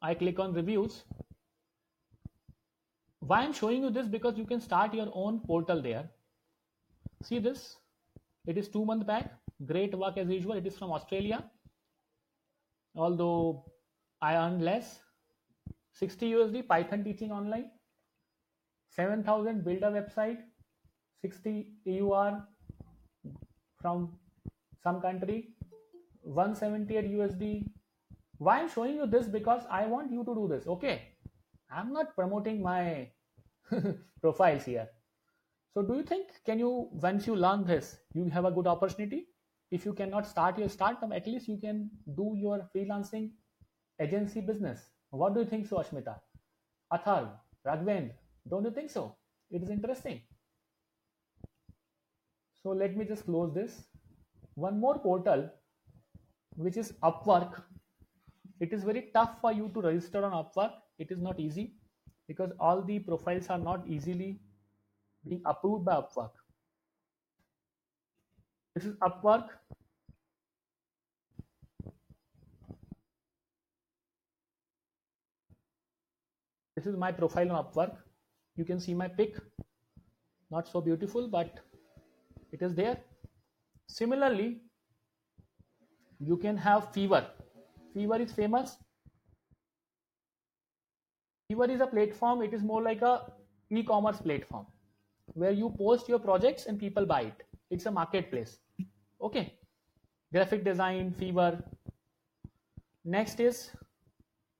[0.01, 1.03] I click on reviews.
[3.19, 4.07] Why I'm showing you this?
[4.07, 6.09] Because you can start your own portal there.
[7.21, 7.75] See this?
[8.47, 9.33] It is two month back.
[9.65, 10.53] Great work as usual.
[10.53, 11.43] It is from australia
[13.05, 13.65] although
[14.29, 14.93] i earn less
[15.99, 17.67] 60 usd python teaching online
[18.97, 20.39] 7000 build a website
[21.21, 21.53] 60
[21.97, 22.29] eur
[23.81, 24.09] from
[24.83, 25.39] some country
[26.21, 27.51] 178 usd
[28.39, 29.27] why i'm showing you this?
[29.27, 30.99] Because i want you to do this okay?
[31.71, 33.09] I'm not promoting my
[34.21, 34.87] profiles here.
[35.73, 39.27] So do you think can you once you learn this you have a good opportunity
[39.71, 43.29] if you cannot start your startup at least you can do your freelancing
[44.01, 44.79] agency business.
[45.11, 46.15] What do you think so ashmita?
[46.93, 47.29] Athar
[47.65, 48.13] raghavendra
[48.49, 49.15] don't you think so?
[49.51, 50.21] It is interesting.
[52.63, 53.83] So let me just close this.
[54.55, 55.49] One more portal
[56.55, 57.61] which is upwork.
[58.59, 60.71] It is very tough for you to register on upwork.
[60.97, 61.75] It is not easy
[62.27, 64.39] because all the profiles are not easily
[65.27, 66.31] being approved by Upwork.
[68.79, 69.47] This is Upwork.
[76.77, 77.97] This is my profile on Upwork.
[78.55, 79.35] You can see my pic.
[80.49, 81.59] Not so beautiful, but
[82.53, 82.95] it is there.
[83.89, 84.61] Similarly,
[86.21, 87.25] you can have Fiverr.
[87.93, 88.77] Fiverr is famous.
[91.51, 92.43] Fiverr is a platform.
[92.43, 93.23] It is more like a
[93.69, 94.67] e-commerce platform
[95.33, 97.43] where you post your projects and people buy it.
[97.69, 98.57] It's a marketplace.
[99.21, 99.53] Okay.
[100.31, 101.61] Graphic design, Fiverr
[103.05, 103.71] Next is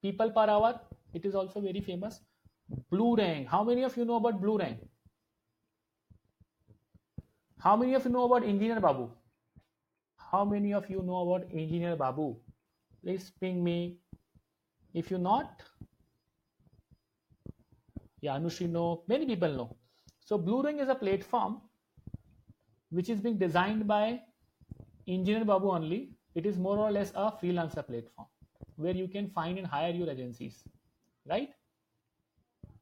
[0.01, 0.80] people per hour.
[1.14, 2.22] It is also very famous.
[2.91, 3.45] Bluerang.
[3.47, 4.78] How many of you know about Bluerang?
[7.60, 9.10] How many of you know about Engineer Babu?
[10.32, 12.38] How many of you know about Engineer Babu?
[13.03, 13.97] Please ping me.
[14.93, 15.62] If you not,
[18.22, 19.03] yeah, Anushri know.
[19.07, 19.78] Many people know.
[20.22, 21.62] So Bluerang is a platform
[22.89, 24.22] which is being designed by
[25.10, 26.12] Engineer Babu only.
[26.36, 28.28] It is more or less a freelancer platform
[28.76, 30.64] where you can find and hire your agencies,
[31.28, 31.49] right?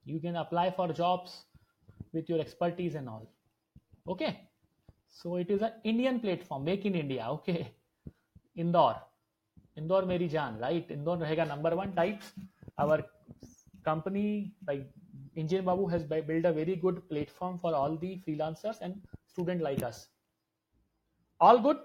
[0.06, 1.46] You can apply for jobs
[2.14, 3.32] with your expertise and all.
[4.08, 4.42] Okay.
[5.10, 7.26] So it is an Indian platform, make in India.
[7.30, 7.72] Okay.
[8.56, 8.98] Indore.
[9.78, 10.86] Indore Mary Jan, right?
[10.90, 12.34] Indore rahega number one types.
[12.78, 13.04] Our
[13.86, 14.88] company, like
[15.36, 19.84] Engineer Babu has built a very good platform for all the freelancers and student like
[19.84, 20.08] us.
[21.40, 21.78] All good?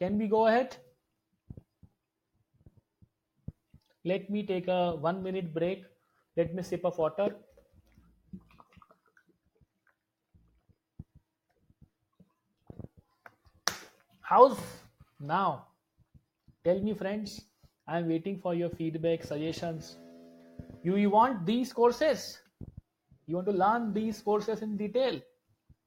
[0.00, 0.76] Can we go ahead?
[4.08, 5.84] let me take a one minute break.
[6.36, 7.36] Let me sip of water.
[14.22, 14.58] How's
[15.20, 15.66] now.
[16.64, 17.40] Tell me friends
[17.92, 19.96] i'm waiting for your feedback suggestions.
[20.82, 22.38] You, you want these courses?
[23.26, 25.20] You want to learn these courses in detail?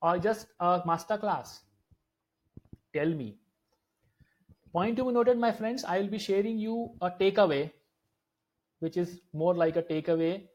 [0.01, 1.61] Or just a master class?
[2.95, 3.37] Tell me
[4.73, 7.63] point to be noted my friends i will be sharing you a takeaway
[8.79, 10.47] which is more like a takeaway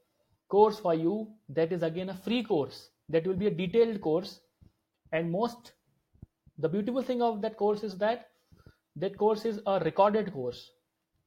[0.49, 1.29] course for you.
[1.49, 2.91] That is again a free course.
[3.09, 4.41] That will be a detailed course.
[5.13, 5.73] And most
[6.59, 8.31] the beautiful thing of that course is that
[8.97, 10.71] that course is a recorded course.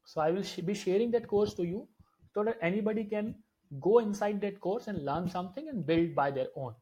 [0.06, 1.88] So i will sh- be sharing that course to you
[2.34, 3.36] so that anybody can
[3.80, 6.74] go inside that course and learn something and build by their own.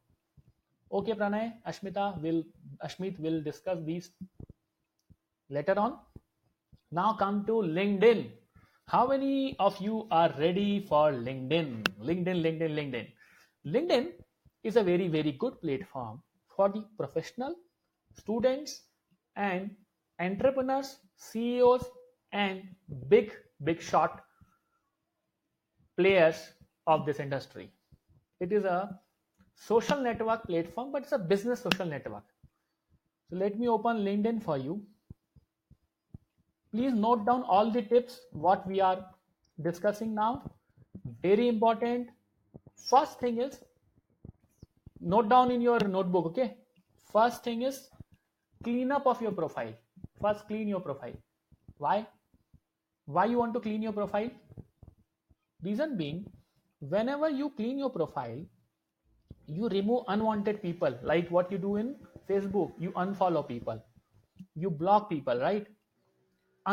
[0.90, 2.42] Okay pranay ashmita will
[2.88, 4.10] ashmit will discuss these
[5.50, 5.98] later on
[6.90, 8.30] now come to linkedin.
[8.86, 11.84] How many of you are ready for linkedin?
[12.00, 13.06] Linkedin linkedin linkedin.
[13.66, 14.12] Linkedin
[14.62, 16.22] is a very very good platform
[16.56, 17.54] for the professional
[18.18, 18.84] students
[19.36, 19.70] and
[20.18, 21.84] entrepreneurs ceos
[22.32, 22.62] and
[23.08, 23.32] big
[23.64, 24.24] big shot
[25.98, 26.52] players
[26.86, 27.70] of this industry.
[28.40, 28.98] It is a
[29.56, 32.24] social network platform but it's a business social network.
[33.28, 34.82] So let me open linkedin for you
[36.72, 39.04] please note down all the tips what we are
[39.62, 40.50] discussing now.
[41.22, 42.08] Very important.
[42.76, 43.60] First thing is
[45.00, 46.56] note down in your notebook okay?
[47.12, 47.88] First thing is
[48.64, 49.72] clean up of your profile.
[50.20, 51.16] First clean your profile.
[51.78, 52.06] Why?
[53.06, 54.30] Why you want to clean your profile?
[55.62, 56.26] Reason being
[56.80, 58.44] whenever you clean your profile
[59.48, 61.96] you remove unwanted people like what you do in
[62.28, 62.72] facebook.
[62.78, 63.82] You unfollow people.
[64.54, 65.66] You block people right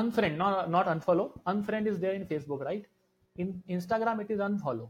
[0.02, 1.32] unfriend not, not unfollow.
[1.48, 2.86] Unfriend is there in facebook right?
[3.38, 4.90] In instagram it is unfollow.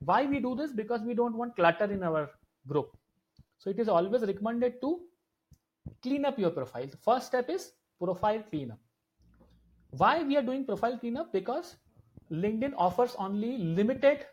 [0.00, 0.72] Why we do this?
[0.72, 2.30] Because we don't want clutter in our
[2.66, 2.96] group.
[3.58, 5.00] So it is always recommended to
[6.02, 6.86] clean up your profile.
[6.86, 8.78] The first step is profile cleanup.
[9.90, 11.32] Why we are doing profile cleanup?
[11.32, 11.76] Because
[12.30, 14.26] linkedin offers only limited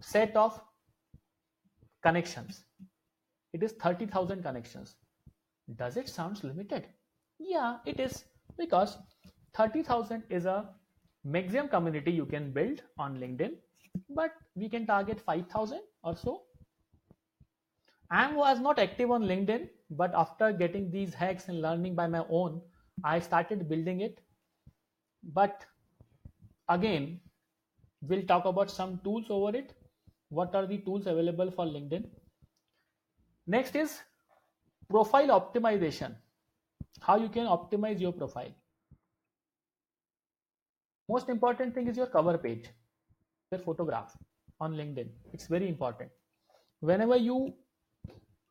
[0.00, 0.60] set of
[2.02, 2.64] connections.
[3.52, 4.96] It is 30000 connections.
[5.76, 6.86] Does it sounds limited
[7.38, 8.24] yeah it is
[8.58, 8.96] because
[9.54, 10.68] 30000 is a
[11.24, 13.54] maximum community you can build on linkedin
[14.10, 16.42] but we can target 5000 or so.
[18.10, 22.24] I was not active on linkedin but after getting these hacks and learning by my
[22.28, 22.60] own
[23.04, 24.20] i started building it.
[25.22, 25.64] But
[26.68, 27.20] again
[28.02, 29.72] we'll talk about some tools over it.
[30.28, 32.04] What are the tools available for linkedin?
[33.46, 34.00] Next is
[34.88, 36.14] profile optimization
[37.00, 38.52] how you can optimize your profile.
[41.08, 42.68] Most important thing is your cover page
[43.52, 44.16] your photograph
[44.60, 45.08] on linkedin.
[45.32, 46.10] It's very important.
[46.80, 47.54] Whenever you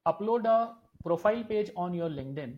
[0.08, 2.58] upload a profile page on your linkedin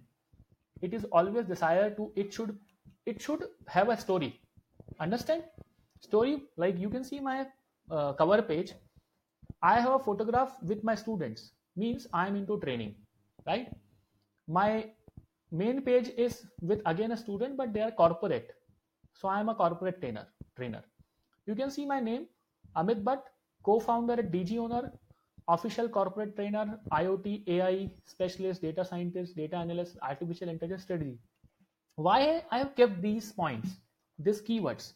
[0.82, 2.58] it is always desired to it should
[3.06, 4.40] it should have a story.
[5.00, 5.44] Understand?
[6.02, 7.48] Story like you can see my
[7.90, 8.74] uh, cover page.
[9.64, 11.52] I have a photograph with my students.
[11.76, 12.96] Means i'm into training
[13.48, 13.68] right?
[14.48, 14.92] My
[15.52, 18.54] main page is with again a student but they are corporate.
[19.14, 20.84] So i am a corporate trainer trainer.
[21.45, 22.28] You can see my name
[22.76, 23.22] amit bhatt
[23.64, 24.91] co-founder at dg owner
[25.48, 31.18] official corporate trainer iot ai specialist data scientist data analyst artificial intelligence strategy.
[31.95, 33.78] Why i have kept these points
[34.20, 34.93] these keywords?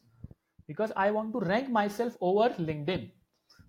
[0.67, 3.09] Because i want to rank myself over linkedin.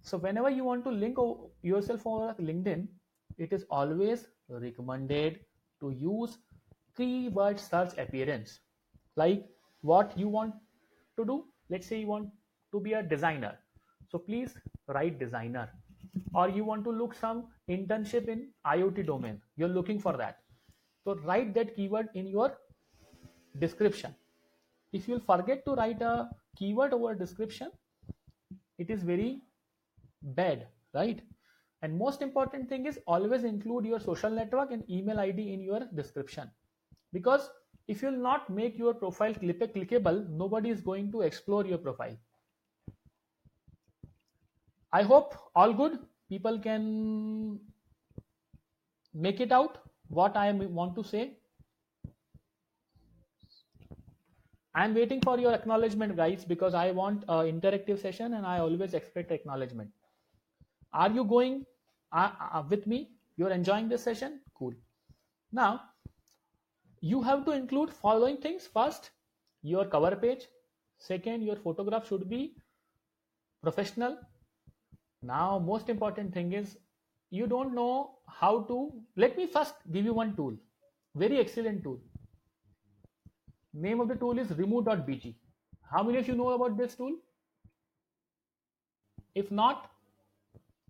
[0.03, 1.16] So whenever you want to link
[1.62, 2.89] yourself over linkedin
[3.39, 5.39] it is always recommended
[5.80, 6.39] to use
[6.97, 8.61] keyword search appearance.
[9.16, 9.45] Like
[9.82, 10.55] what you want
[11.16, 11.45] to do.
[11.70, 12.28] Let's say you want
[12.72, 13.59] to be a designer.
[14.11, 14.55] So please
[14.88, 15.68] write designer.
[16.34, 19.40] Or you want to look some internship in iot domain.
[19.57, 20.38] You're looking for that.
[21.05, 22.57] So write that keyword in your
[23.59, 24.14] description.
[24.93, 27.70] If you'll forget to write a keyword over description
[28.78, 29.43] it is very
[30.22, 31.20] bad right?
[31.82, 35.80] And most important thing is always include your social network and email id in your
[35.95, 36.51] description
[37.13, 37.51] because
[37.89, 42.17] if you'll not make your profile click clickable nobody is going to explore your profile.
[44.93, 45.99] I hope all good.
[46.29, 47.59] People can
[49.15, 51.37] make it out what i want to say.
[54.75, 58.95] I'm waiting for your acknowledgement guys because i want an interactive session and i always
[58.95, 59.91] expect acknowledgement.
[60.93, 61.65] Are you going
[62.13, 63.11] uh, uh, with me?
[63.37, 64.41] You're enjoying this session?
[64.55, 64.75] Cool.
[65.53, 65.81] Now
[67.03, 68.68] you have to include following things.
[68.72, 69.11] First
[69.62, 70.46] your cover page.
[70.98, 72.55] Second your photograph should be
[73.62, 74.16] professional.
[75.22, 76.78] Now most important thing is
[77.30, 78.80] you don't know how to
[79.16, 80.57] let me first give you one tool.
[81.14, 82.00] Very excellent tool.
[83.74, 85.34] Name of the tool is remove.bg
[85.92, 87.16] how many of you know about this tool?
[89.34, 89.90] If not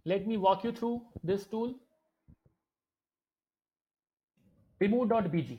[0.04, 1.74] let me walk you through this tool.
[4.80, 5.58] Remove.bg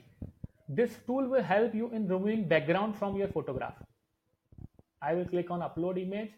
[0.68, 3.74] this tool will help you in removing background from your photograph.
[5.02, 6.30] I will click on upload image.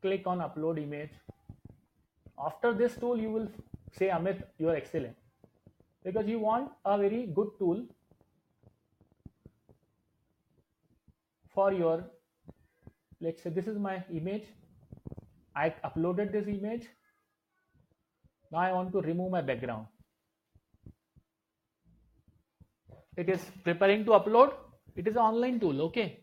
[0.00, 1.10] Click on upload image.
[2.38, 3.48] After this tool you will
[3.92, 5.16] say amit you are excellent.
[6.02, 7.84] Because you want a very good tool
[11.54, 12.04] for your
[13.20, 14.44] let's say this is my image.
[15.54, 16.88] I uploaded this image
[18.52, 19.86] now I want to remove my background.
[23.16, 24.52] It is preparing to upload.
[24.94, 26.20] It is an online tool okay?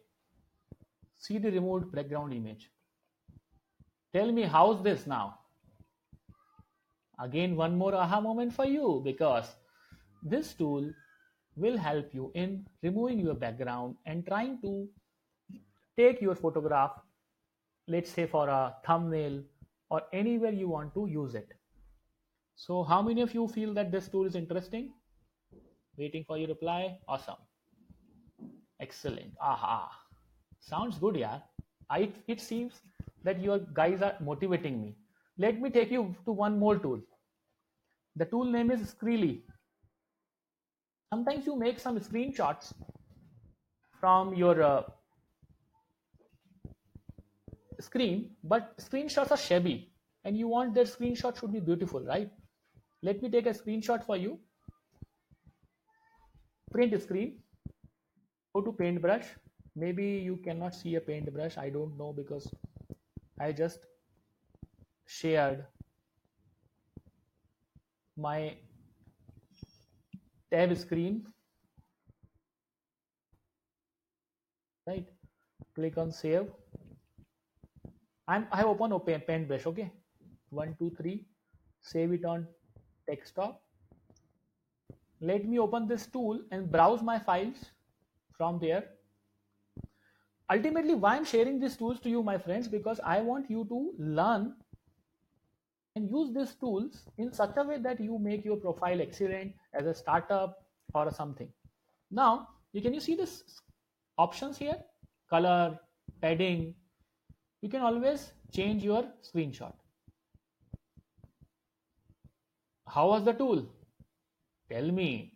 [1.18, 2.70] See the removed background image.
[4.14, 5.40] Tell me how's this now?
[7.20, 9.46] Again one more aha moment for you because
[10.24, 10.90] this tool
[11.56, 14.88] will help you in removing your background and trying to
[15.98, 16.92] take your photograph,
[17.88, 19.44] let's say for a thumbnail
[19.90, 21.59] or anywhere you want to use it.
[22.64, 24.94] So how many of you feel that this tool is interesting?
[25.98, 26.98] Waiting for your reply.
[27.08, 27.38] Awesome.
[28.80, 29.34] Excellent.
[29.42, 29.90] Aha.
[30.60, 31.40] Sounds good, yeah.
[31.90, 32.82] I, it seems
[33.24, 34.96] that your guys are motivating me.
[35.38, 37.02] Let me take you to one more tool.
[38.16, 39.44] The tool name is Screely.
[41.12, 42.74] sometimes you make some screenshots
[44.00, 44.84] from your uh,
[47.80, 49.92] screen but screenshots are shabby
[50.24, 52.30] and you want that screenshot should be beautiful right
[53.02, 54.40] let me take a screenshot for you.
[56.72, 57.40] Print screen.
[58.54, 59.26] Go to paintbrush.
[59.76, 61.58] Maybe you cannot see a paintbrush.
[61.58, 62.52] I don't know because
[63.40, 63.80] i just
[65.06, 65.66] shared
[68.18, 68.58] my
[70.52, 71.26] tab screen.
[74.86, 75.08] Right?
[75.74, 76.48] Click on save.
[78.28, 79.92] I'm, I have opened open paintbrush okay?
[80.50, 81.26] One two three.
[81.82, 82.48] Save it on
[83.10, 83.62] desktop
[85.32, 87.66] let me open this tool and browse my files
[88.38, 88.84] from there
[90.56, 93.84] ultimately why i'm sharing these tools to you my friends because i want you to
[94.22, 94.50] learn
[95.96, 99.86] and use these tools in such a way that you make your profile excellent as
[99.86, 101.50] a startup or something.
[102.12, 103.44] Now, you can you see this
[104.18, 104.78] options here?
[105.30, 105.80] Color,
[106.22, 106.74] padding.
[107.62, 109.74] You can always change your screenshot.
[112.90, 113.66] How was the tool?
[114.72, 115.34] Tell me.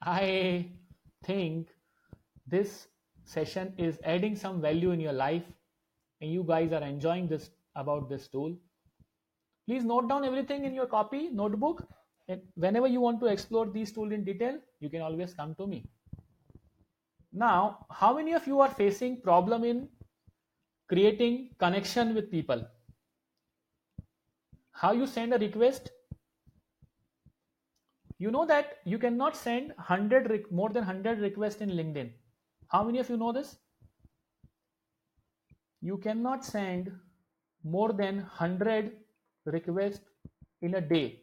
[0.00, 0.70] I
[1.24, 1.68] think
[2.46, 2.88] this
[3.24, 5.42] session is adding some value in your life
[6.20, 8.56] and you guys are enjoying this about this tool
[9.66, 11.86] Please note down everything in your copy, notebook.
[12.28, 15.66] And whenever you want to explore these tools in detail, you can always come to
[15.66, 15.84] me.
[17.32, 19.88] Now, how many of you are facing problem in
[20.88, 22.64] creating connection with people?
[24.70, 25.90] How you send a request?
[28.18, 32.12] You know that you cannot send 100 more than 100 requests in LinkedIn.
[32.68, 33.58] How many of you know this?
[35.82, 36.90] You cannot send
[37.62, 38.92] more than 100
[39.44, 40.00] requests
[40.62, 41.20] in a day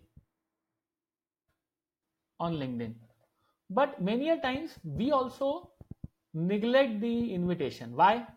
[2.39, 2.93] on LinkedIn.
[3.69, 5.71] But many a times we also
[6.33, 7.95] neglect the invitation.
[7.95, 8.27] Why?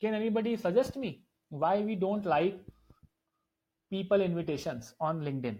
[0.00, 2.60] Can anybody suggest me why we don't like
[3.90, 5.58] people invitations on LinkedIn?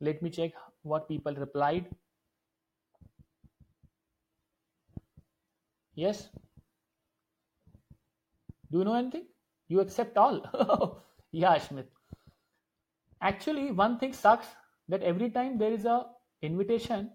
[0.00, 0.52] Let me check
[0.84, 1.86] what people replied.
[5.96, 6.28] Yes?
[8.70, 9.26] Do you know anything?
[9.68, 11.02] You accept all?
[11.32, 11.86] yeah, Smith
[13.30, 14.48] actually one thing sucks
[14.88, 15.98] that every time there is a
[16.48, 17.10] invitation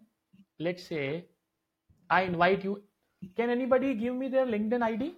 [0.67, 1.25] let's say
[2.09, 2.75] i invite you
[3.39, 5.09] can anybody give me their linkedin id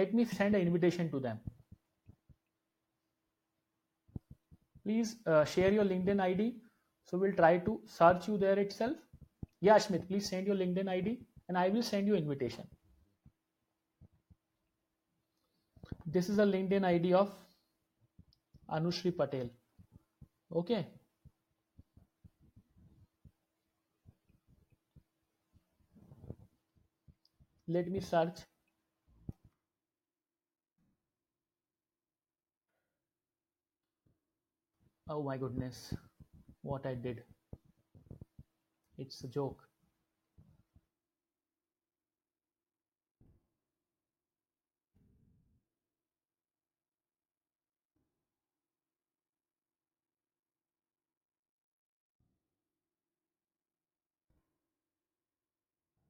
[0.00, 1.40] let me send an invitation to them
[4.84, 6.48] please uh, share your linkedin id
[7.10, 8.96] so we'll try to search you there itself.
[9.60, 12.68] Yeah smith please send your linkedin id and i will send you invitation.
[16.06, 17.32] This is a linkedin id of
[18.78, 19.50] anushri patel.
[20.54, 20.86] Okay.
[27.66, 28.38] Let me search.
[35.08, 35.92] Oh my goodness
[36.62, 37.22] what I did.
[38.98, 39.66] It's a joke.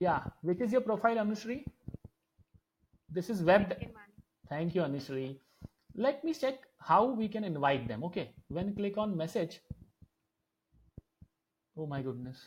[0.01, 1.65] Yeah, which is your profile, Anushri?
[3.11, 3.75] This is web.
[4.49, 5.39] Thank you, Anushri.
[5.95, 8.03] Let me check how we can invite them.
[8.05, 9.61] Okay, when click on message,
[11.81, 12.39] Oh my goodness.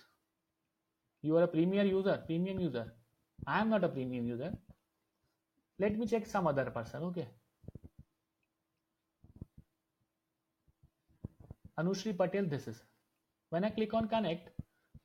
[1.24, 2.94] You are a premier user, premium user.
[3.48, 4.54] I am not a premium user.
[5.80, 7.02] Let me check some other person.
[7.06, 7.28] Okay.
[11.80, 12.84] Anushri Patel, this is.
[13.50, 14.50] When I click on connect,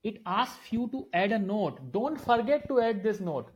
[0.04, 1.90] it asks you to add a note.
[1.90, 3.50] Don't forget to add this note.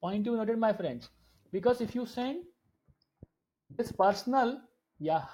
[0.00, 1.08] Point you noted, my friends.
[1.50, 2.44] Because if you send
[3.76, 4.60] this personal,
[5.00, 5.24] yeah,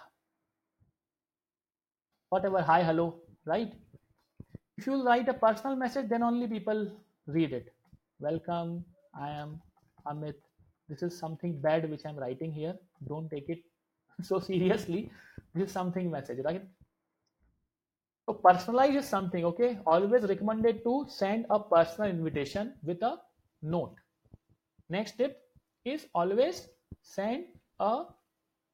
[2.30, 3.74] whatever, hi, hello, right?
[4.78, 6.92] If you write a personal message, then only people
[7.26, 7.72] read it.
[8.20, 9.60] Welcome, I am
[10.06, 10.34] Amit.
[10.88, 12.76] This is something bad which I'm writing here.
[13.08, 13.64] Don't take it
[14.22, 15.10] so seriously.
[15.52, 16.62] This is something message, right?
[18.26, 19.80] So personalize is something, okay?
[19.84, 23.16] Always recommended to send a personal invitation with a
[23.62, 23.96] note.
[24.88, 25.38] Next tip
[25.84, 26.68] is always
[27.02, 27.46] send
[27.80, 28.04] a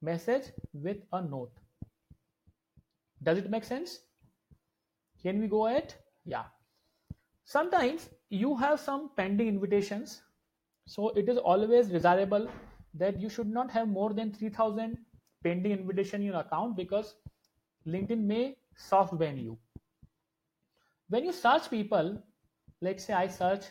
[0.03, 1.51] message with a note.
[3.23, 4.01] Does it make sense?
[5.25, 5.95] Can we go ahead?
[6.23, 6.43] Yeah.
[7.45, 10.21] Sometimes you have some pending invitations.
[10.85, 12.47] So it is always desirable
[12.93, 14.99] that you should not have more than 3000
[15.43, 17.15] pending invitation in your account because
[17.87, 19.57] LinkedIn may soft ban you.
[21.09, 22.21] When you search people,
[22.81, 23.65] let's say I search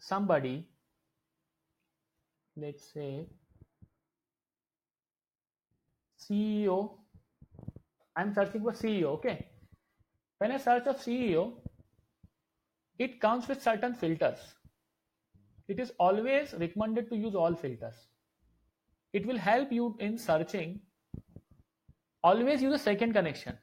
[0.00, 0.66] somebody,
[2.56, 3.26] let's say
[6.20, 6.97] CEO,
[8.18, 9.46] I'm searching for CEO, okay?
[10.38, 11.52] When I search of CEO,
[12.98, 14.38] it comes with certain filters.
[15.68, 17.94] It is always recommended to use all filters.
[19.12, 20.80] It will help you in searching
[22.22, 23.56] always use a second connection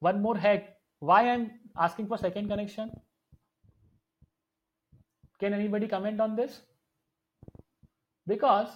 [0.00, 0.66] one more hack
[1.10, 1.50] why i'm
[1.86, 2.90] asking for second connection
[5.40, 6.60] can anybody comment on this
[8.26, 8.68] because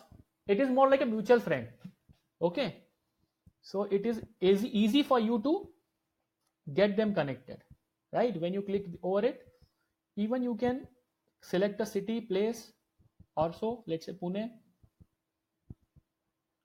[0.47, 1.69] it is more like a mutual friend
[2.49, 2.69] okay
[3.63, 5.69] so it is easy, for you to
[6.75, 7.59] get them connected
[8.13, 8.41] right?
[8.41, 9.47] When you click over it
[10.17, 10.87] even you can
[11.43, 12.73] select a city place
[13.37, 14.51] also let's say pune.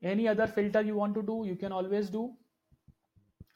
[0.04, 2.34] Any other filter you want to do you can always do.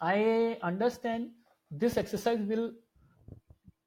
[0.01, 1.31] I understand
[1.71, 2.71] this exercise will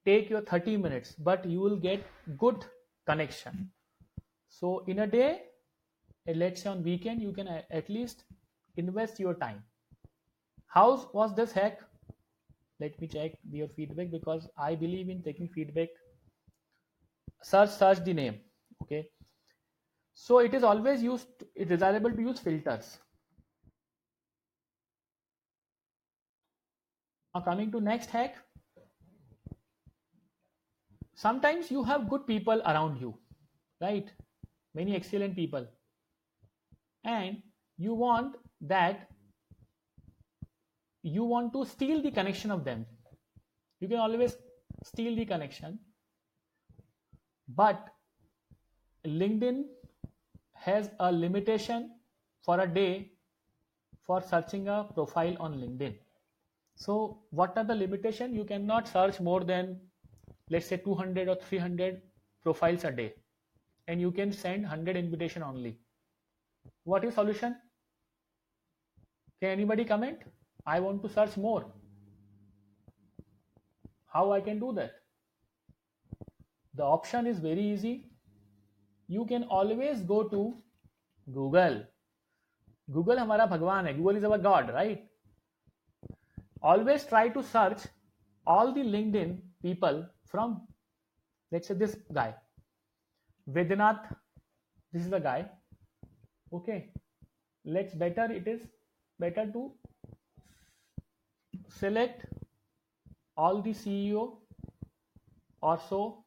[0.04, 2.04] take your 30 minutes but you will get
[2.36, 2.64] good
[3.06, 3.70] connection.
[4.48, 5.42] So in a day
[6.26, 8.24] let's say on weekend you can at least
[8.76, 9.62] invest your time
[10.66, 11.80] how was this hack
[12.80, 15.88] let me check your feedback because i believe in taking feedback
[17.42, 18.40] search search the name
[18.82, 19.06] okay
[20.14, 22.98] so it is always used, it is desirable to use filters.
[27.34, 28.36] Now coming to next hack.
[31.14, 33.18] Sometimes you have good people around you,
[33.80, 34.10] right?
[34.74, 35.66] Many excellent people.
[37.04, 37.42] And
[37.78, 39.08] you want that
[41.02, 42.86] you want to steal the connection of them.
[43.80, 44.36] You can always
[44.84, 45.78] steal the connection.
[47.48, 47.88] But
[49.04, 49.64] LinkedIn
[50.54, 51.90] has a limitation
[52.44, 53.10] for a day
[54.06, 55.96] for searching a profile on LinkedIn.
[56.76, 58.34] So what are the limitation?
[58.34, 59.80] You cannot search more than
[60.50, 62.02] let's say 200 or 300
[62.42, 63.14] profiles a day
[63.88, 65.78] and you can send 100 invitation only.
[66.84, 67.56] What is solution?
[69.41, 70.19] Can anybody comment?
[70.65, 71.65] I want to search more.
[74.07, 74.91] How I can do that?
[76.73, 78.09] The option is very easy
[79.07, 80.53] you can always go to
[81.33, 81.83] Google.
[82.91, 83.95] Google हमारा भगवान है.
[83.97, 85.05] Google is our God, right?
[86.61, 87.87] Always try to search
[88.45, 90.61] all the LinkedIn people from,
[91.51, 92.33] let's say this guy,
[93.49, 94.15] Vedanath.
[94.91, 95.49] This is the guy.
[96.53, 96.91] Okay.
[97.65, 98.61] Let's better it is
[99.18, 99.72] better to
[101.68, 102.24] select
[103.36, 104.36] all the CEO
[105.60, 106.24] or so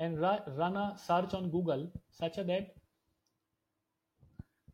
[0.00, 2.74] and run a search on Google such that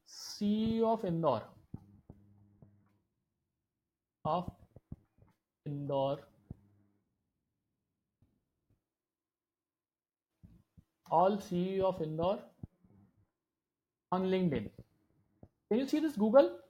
[0.08, 1.42] CEO of Indore
[4.24, 4.50] of
[5.66, 6.18] Indore
[11.10, 12.38] all CEO of Indore
[14.12, 14.70] on LinkedIn.
[15.70, 16.63] Can you see this Google?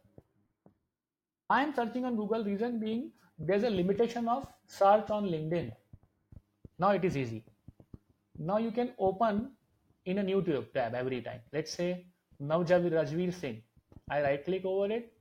[1.51, 2.45] I am searching on Google.
[2.45, 5.73] Reason being, there's a limitation of search on LinkedIn.
[6.79, 7.45] Now it is easy.
[8.39, 9.53] Now you can open
[10.07, 10.43] in a new
[10.75, 11.41] tab every time.
[11.53, 12.07] Let's say
[12.43, 13.63] Navjav Rajveer Singh.
[14.11, 15.13] I right click over it,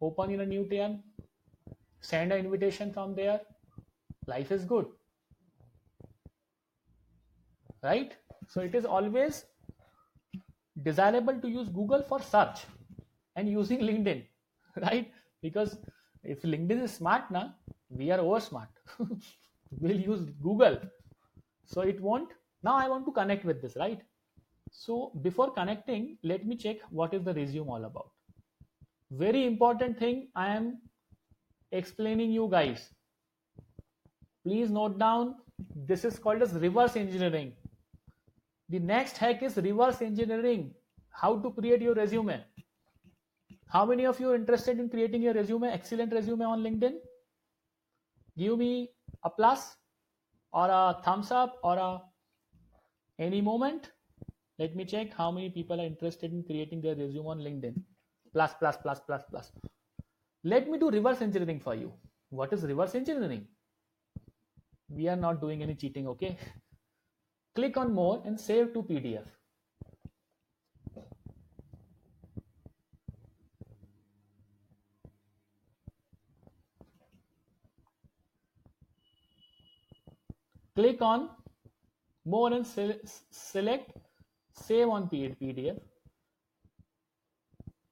[0.00, 1.00] open in a new tab,
[2.00, 3.40] send an invitation from there.
[4.26, 4.86] Life is good.
[7.86, 8.14] right
[8.52, 9.44] so it is always
[10.88, 12.64] desirable to use google for search
[13.36, 14.22] and using linkedin
[14.82, 15.12] right?
[15.42, 15.78] Because
[16.22, 17.54] if linkedin is smart now
[17.88, 18.68] we are over smart
[19.80, 20.78] we'll use google.
[21.64, 22.30] So it won't
[22.62, 24.00] now i want to connect with this right?
[24.70, 28.10] So before connecting let me check what is the resume all about.
[29.10, 30.78] Very important thing i am
[31.72, 32.90] explaining you guys.
[34.44, 35.36] Please note down
[35.74, 37.52] this is called as reverse engineering.
[38.68, 40.74] The next hack is reverse engineering.
[41.10, 42.44] How to create your resume
[43.68, 46.94] how many of you are interested in creating your resume excellent resume on linkedin?
[48.38, 48.90] Give me
[49.24, 49.76] a plus
[50.52, 52.00] or a thumbs up or a
[53.18, 53.90] any moment.
[54.58, 57.82] Let me check how many people are interested in creating their resume on linkedin.
[58.32, 59.52] Plus plus plus plus plus.
[60.44, 61.92] Let me do reverse engineering for you.
[62.30, 63.46] What is reverse engineering?
[64.88, 66.38] We are not doing any cheating okay?
[67.56, 69.24] Click on more and save to pdf
[80.76, 81.28] click on
[82.24, 82.66] more and
[83.30, 83.92] select
[84.64, 85.78] save on pdf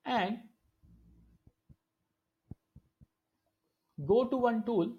[0.05, 0.39] and
[4.13, 4.93] go to one tool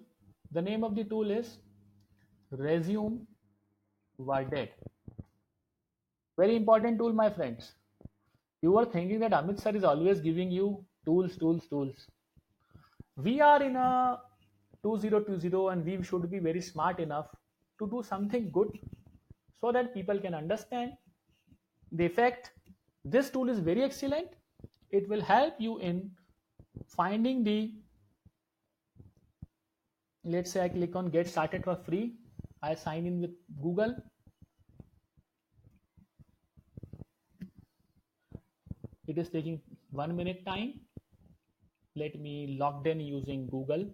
[0.52, 1.58] the name of the tool is
[2.50, 3.26] resume
[4.18, 4.70] Worded.
[6.38, 7.72] Very important tool, my friends.
[8.62, 12.06] You are thinking that Amit sir is always giving you tools, tools, tools.
[13.16, 14.18] We are in a
[14.82, 17.26] 2020 and we should be very smart enough
[17.78, 18.78] to do something good
[19.60, 20.92] so that people can understand
[21.92, 22.52] the effect.
[23.04, 24.28] This tool is very excellent.
[24.90, 26.10] It will help you in
[26.86, 27.72] finding the
[30.24, 32.14] let's say I click on get started for free
[32.62, 33.94] I sign in with Google.
[39.06, 39.60] It is taking
[39.90, 40.80] one minute time.
[41.94, 43.86] Let me log in using Google.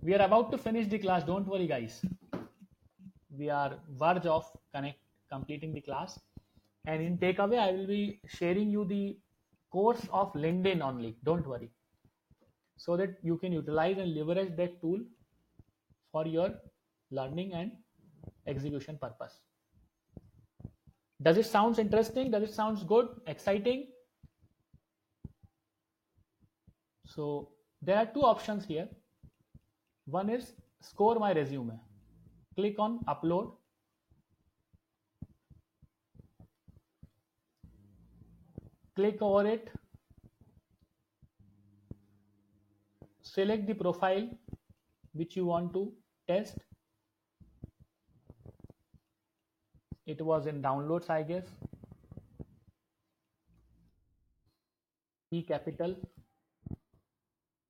[0.00, 1.24] We are about to finish the class.
[1.24, 2.04] Don't worry, guys.
[3.36, 4.98] We are verge of connect
[5.30, 6.18] completing the class.
[6.86, 9.18] And in takeaway, I will be sharing you the
[9.70, 11.16] course of LinkedIn only.
[11.24, 11.70] Don't worry.
[12.76, 15.00] So that you can utilize and leverage that tool
[16.12, 16.54] for your
[17.10, 17.72] learning and
[18.46, 19.40] execution purpose.
[21.20, 22.30] Does it sounds interesting?
[22.30, 23.08] Does it sounds good?
[23.26, 23.88] Exciting?
[27.04, 27.50] So
[27.82, 28.88] there are two options here.
[30.10, 31.78] One is score my resume.
[32.56, 33.52] Click on upload.
[38.96, 39.70] Click over it.
[43.22, 44.28] Select the profile
[45.12, 45.92] which you want to
[46.26, 46.58] test
[50.14, 51.48] it was in downloads i guess
[55.30, 55.96] p capital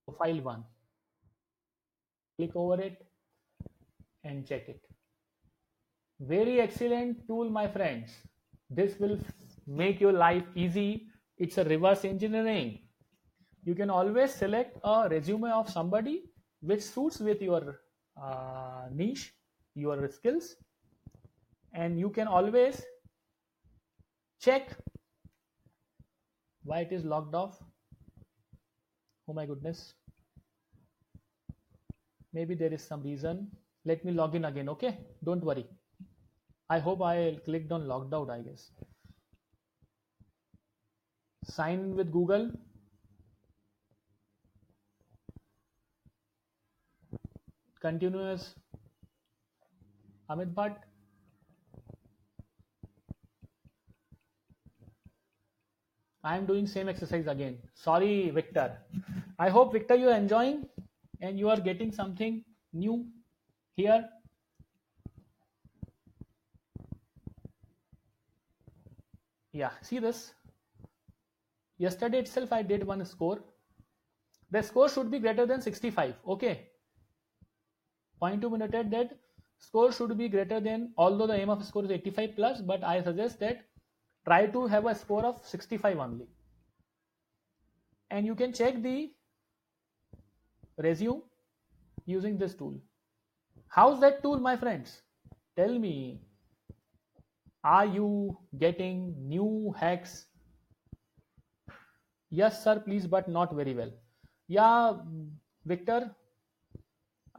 [0.07, 0.78] profile 1
[2.39, 3.05] click over it
[4.25, 4.81] and check it.
[6.21, 8.11] Very excellent tool my friends.
[8.71, 9.19] This will
[9.67, 11.07] make your life easy.
[11.37, 12.79] It's a reverse engineering.
[13.65, 16.25] You can always select a resume of somebody
[16.61, 17.81] which suits with your
[18.21, 19.33] uh, niche
[19.75, 20.57] your skills.
[21.73, 22.83] And you can always
[24.41, 24.77] check
[26.65, 27.63] why it is logged off.
[29.29, 29.95] Oh my goodness
[32.33, 33.51] maybe there is some reason.
[33.85, 34.99] Let me log in again okay?
[35.25, 35.67] Don't worry.
[36.71, 38.71] I hope i clicked on logged out i guess.
[41.45, 42.51] Sign with google.
[47.81, 48.55] Continuous.
[50.29, 50.77] Amit Bhatt.
[56.25, 57.59] I am doing same exercise again.
[57.75, 58.77] Sorry, Victor.
[59.39, 60.67] I hope Victor you are enjoying
[61.21, 63.07] and you are getting something new
[63.75, 64.09] here.
[69.53, 70.33] Yeah, see this.
[71.79, 73.41] Yesterday itself I did one score.
[74.51, 76.15] The score should be greater than 65.
[76.27, 76.69] Okay
[78.21, 79.17] point to be noted that
[79.59, 83.01] score should be greater than although the aim of score is 85 plus but i
[83.03, 83.65] suggest that
[84.25, 86.27] try to have a score of 65 only
[88.11, 89.11] and you can check the
[90.79, 91.23] resume
[92.07, 92.75] using this tool
[93.69, 95.03] how's that tool my friends
[95.57, 96.21] tell me
[97.65, 98.09] are you
[98.59, 100.27] getting new hacks
[102.31, 103.91] yes sir please but not very well
[104.47, 104.95] yeah
[105.67, 106.01] victor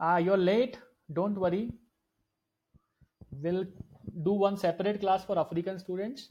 [0.00, 0.78] uh, you're late
[1.12, 1.70] don't worry
[3.32, 3.64] We'll
[4.24, 6.30] do one separate class for African students.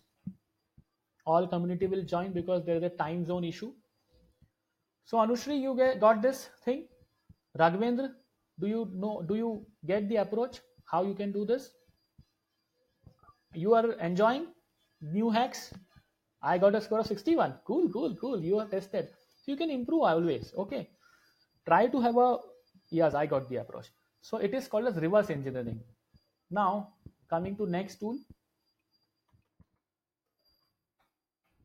[1.25, 3.73] All community will join because there is a time zone issue.
[5.05, 6.87] So Anushri, you get, got this thing?
[7.57, 8.11] Raghavendra,
[8.59, 10.59] do you know, do you get the approach?
[10.85, 11.71] How you can do this?
[13.53, 14.47] You are enjoying
[15.01, 15.73] new hacks?
[16.41, 17.55] I got a score of 61.
[17.65, 18.41] Cool, cool, cool.
[18.41, 19.09] You are tested.
[19.45, 20.53] You can improve always.
[20.57, 20.89] Okay.
[21.65, 22.37] Try to have a,
[22.91, 23.87] yes, I got the approach.
[24.21, 25.79] So it is called as reverse engineering.
[26.49, 26.93] Now,
[27.29, 28.17] coming to next tool.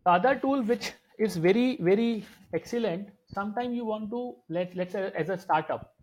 [0.04, 3.08] The other tool which is very, very excellent.
[3.34, 5.94] Sometimes you want to, let, let's say as a startup,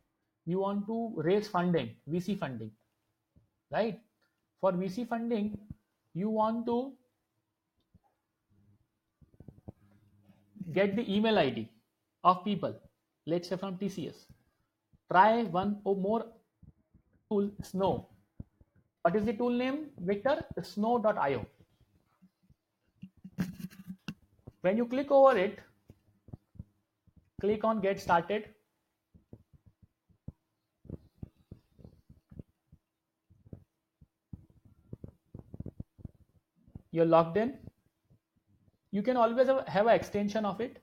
[0.45, 2.71] you want to raise funding, VC funding,
[3.71, 3.99] right?
[4.59, 5.57] For VC funding,
[6.13, 6.93] you want to
[10.73, 11.69] get the email ID
[12.23, 12.75] of people,
[13.25, 14.25] let's say from TCS.
[15.09, 16.25] Try one or more
[17.29, 18.05] tool, Snov.
[19.03, 19.87] What is the tool name?
[19.99, 21.45] Victor, snov.io.
[24.61, 25.59] When you click over it,
[27.41, 28.49] click on get started.
[36.91, 37.57] You're logged in.
[38.91, 40.81] You can always have, an extension of it.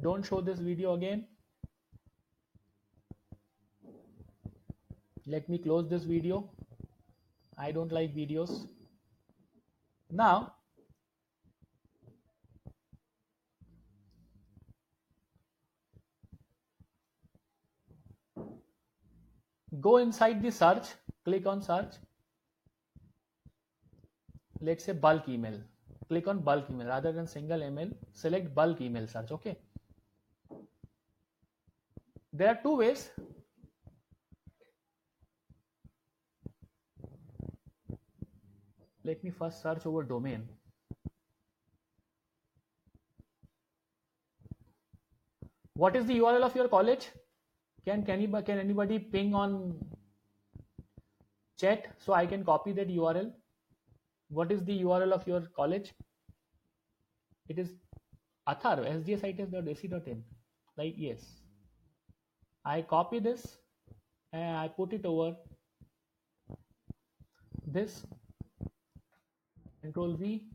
[0.00, 1.26] Don't show this video again.
[5.26, 6.50] Let me close this video.
[7.58, 8.66] I don't like videos.
[10.10, 10.54] Now
[19.80, 20.86] go inside the search.
[21.24, 21.94] Click on search.
[24.60, 25.60] Let's say bulk email.
[26.08, 26.86] Click on bulk email.
[26.86, 29.30] Rather than single email select bulk email search.
[29.30, 29.56] Okay.
[32.32, 33.10] There are two ways.
[39.04, 40.48] Let me first search over domain.
[45.74, 47.10] What is the url of your college
[47.84, 49.74] can can, you, can anybody ping on
[51.60, 53.32] chat so i can copy that url
[54.28, 55.92] what is the url of your college?
[57.48, 57.68] It is
[58.48, 60.24] athar sgsitest.ac.in
[60.76, 61.24] like yes.
[62.64, 63.58] I copy this
[64.32, 65.36] and i put it over
[67.66, 68.02] this.
[69.82, 70.46] Control v.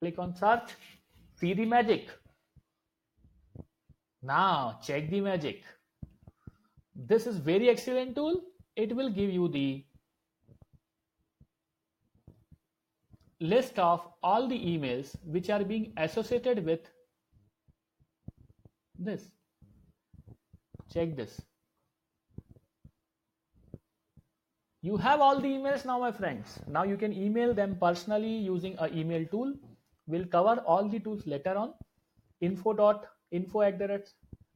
[0.00, 0.74] Click on search.
[1.40, 2.08] See the magic.
[4.22, 5.64] Now check the magic
[6.94, 8.40] this is very excellent tool
[8.76, 9.84] it will give you the
[13.42, 16.80] list of all the emails which are being associated with
[18.98, 19.30] this.
[20.92, 21.40] Check this.
[24.80, 26.58] You have all the emails now, my friends.
[26.68, 29.54] Now you can email them personally using a email tool.
[30.06, 31.74] We'll cover all the tools later on.
[32.40, 34.04] Info dot info at the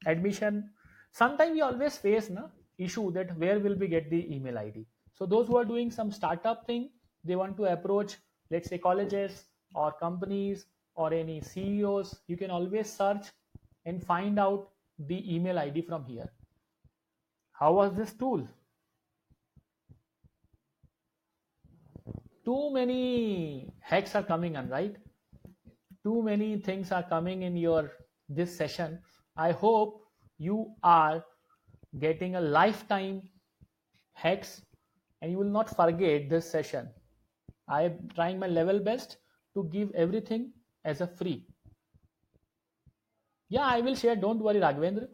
[0.07, 0.71] admission.
[1.17, 2.43] Sometimes we always face na
[2.77, 4.87] issue that where will we get the email ID.
[5.15, 6.91] So those who are doing some startup thing,
[7.25, 8.17] they want to approach
[8.51, 9.45] let's say colleges
[9.75, 13.27] or companies or any CEOs, you can always search
[13.87, 14.69] and find out
[14.99, 16.31] the email ID from here.
[17.53, 18.47] How was this tool?
[22.45, 24.97] Too many hacks are coming on, right?
[26.05, 27.93] Too many things are coming in your
[28.29, 29.01] this session.
[29.37, 30.06] I hope
[30.39, 31.25] you are
[32.01, 33.23] getting a lifetime
[34.13, 34.63] hex
[35.23, 36.89] and you will not forget this session
[37.69, 39.19] I am trying my level best
[39.55, 40.53] to give everything
[40.85, 41.47] as a free.
[43.49, 44.17] Yeah, I will share.
[44.17, 45.09] Don't worry, Raghavendra.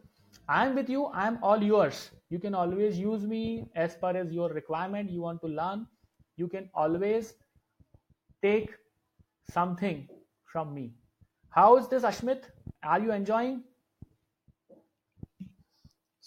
[0.48, 1.06] I am with you.
[1.06, 2.10] I am all yours.
[2.28, 5.10] You can always use me as per as your requirement.
[5.10, 5.86] You want to learn.
[6.36, 7.34] You can always
[8.42, 8.70] take
[9.50, 10.08] something
[10.52, 10.94] from me.
[11.50, 12.44] How is this, Ashmit?
[12.82, 13.62] Are you enjoying?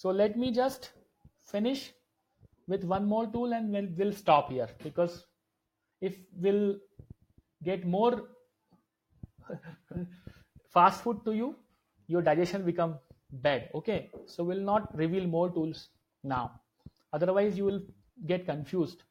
[0.06, 0.92] So let me just
[1.52, 1.92] finish
[2.68, 5.26] with one more tool and we'll, we'll stop here because
[6.00, 6.76] if we'll
[7.64, 8.28] get more
[10.72, 11.56] fast food to you
[12.06, 13.00] your digestion become
[13.32, 13.72] bad.
[13.74, 14.12] Okay?
[14.28, 15.90] So we'll not reveal more tools
[16.24, 16.52] now.
[17.12, 17.82] Otherwise you will
[18.28, 19.02] get confused.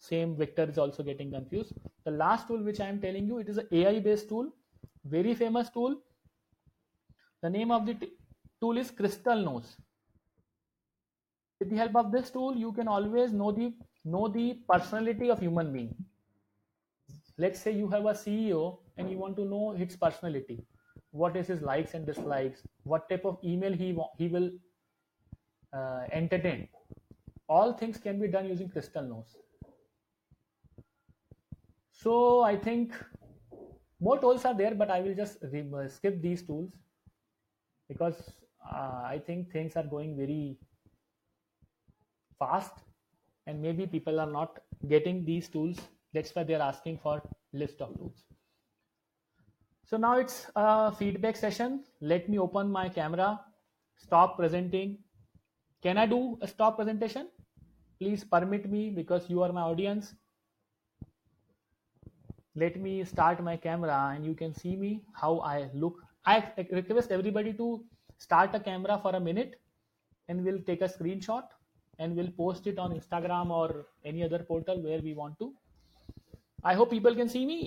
[0.00, 1.74] Same Victor is also getting confused.
[2.04, 4.50] The last tool which i am telling you it is an ai based tool
[5.04, 5.94] very famous tool.
[7.40, 7.96] The name of the
[8.60, 9.76] tool is Crystal Knows
[11.60, 13.72] with the help of this tool you can always know the
[14.04, 15.94] know the personality of human being.
[17.38, 20.58] Let's say you have a ceo and you want to know his personality.
[21.10, 22.62] What is his likes and dislikes?
[22.84, 24.50] What type of email he he will
[25.72, 26.68] uh, entertain?
[27.48, 29.36] All things can be done using Crystal Knows.
[31.92, 32.94] So i think
[34.00, 35.38] more tools are there but i will just
[35.96, 36.72] skip these tools
[37.88, 38.18] because
[38.72, 40.58] uh, i think things are going very
[42.40, 42.82] fast
[43.46, 44.58] and maybe people are not
[44.88, 45.78] getting these tools.
[46.12, 47.22] That's why they're asking for
[47.52, 48.24] list of tools.
[49.84, 51.84] So now it's a feedback session.
[52.00, 53.40] Let me open my camera.
[53.96, 54.98] Stop presenting.
[55.82, 57.28] Can i do a stop presentation?
[57.98, 60.14] Please permit me because you are my audience.
[62.54, 65.98] Let me start my camera and you can see me how i look.
[66.24, 66.36] I
[66.70, 67.84] request everybody to
[68.18, 69.60] start a camera for a minute
[70.28, 71.44] and we'll take a screenshot
[72.00, 75.52] and we'll post it on instagram or any other portal where we want to.
[76.64, 77.58] I hope people can see me.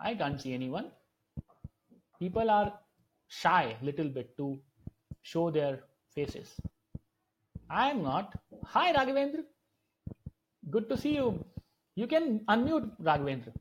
[0.00, 0.90] I can't see anyone.
[2.18, 2.72] People are
[3.28, 4.58] shy little bit to
[5.22, 5.80] show their
[6.14, 6.54] faces.
[7.68, 8.34] I am not.
[8.74, 9.44] Hi raghavendra.
[10.70, 11.44] Good to see you.
[11.96, 13.54] You can unmute raghavendra.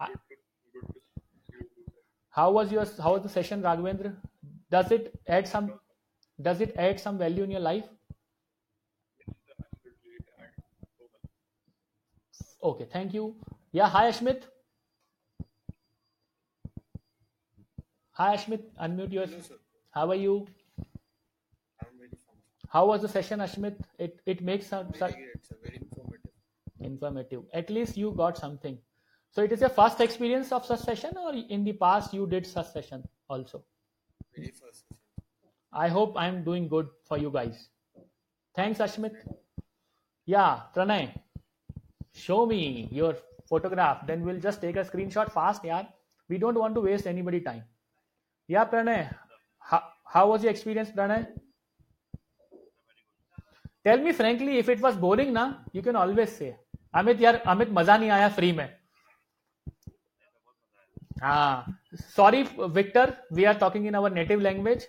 [0.00, 0.10] Hi.
[2.36, 4.14] how was your how was the session raghavendra?
[4.70, 5.72] Does it add some
[6.40, 7.84] does it add some value in your life?
[12.62, 13.36] Okay thank you.
[13.72, 14.42] Yeah hi ashmit.
[18.12, 19.58] Hi ashmit unmute your Hello,
[19.90, 20.46] how are you?
[21.80, 22.40] I'm very fine.
[22.68, 23.76] how was the session ashmit?
[23.98, 25.30] It it makes some Very.
[25.62, 26.32] Very informative.
[26.80, 27.42] informative.
[27.52, 28.78] At least you got something.
[29.30, 32.46] So it is your first experience of such session or in the past you did
[32.46, 33.64] such session also?
[34.34, 34.84] Very first.
[35.73, 37.57] i hope i'm doing good for you guys
[38.55, 39.17] thanks ashmit
[40.27, 41.01] yeah pranay
[42.25, 42.61] show me
[42.91, 43.15] your
[43.49, 45.83] photograph then we'll just take a screenshot fast yeah
[46.29, 47.63] we don't want to waste anybody time
[48.49, 49.01] yeah pranay
[49.59, 51.21] how, how was your experience pranay
[53.85, 56.51] tell me frankly if it was boring na you can always say
[56.97, 58.67] Amit यार अमित मजा नहीं आया free में
[61.23, 61.81] हाँ
[62.15, 62.41] sorry
[62.77, 64.87] Victor we are talking in our native language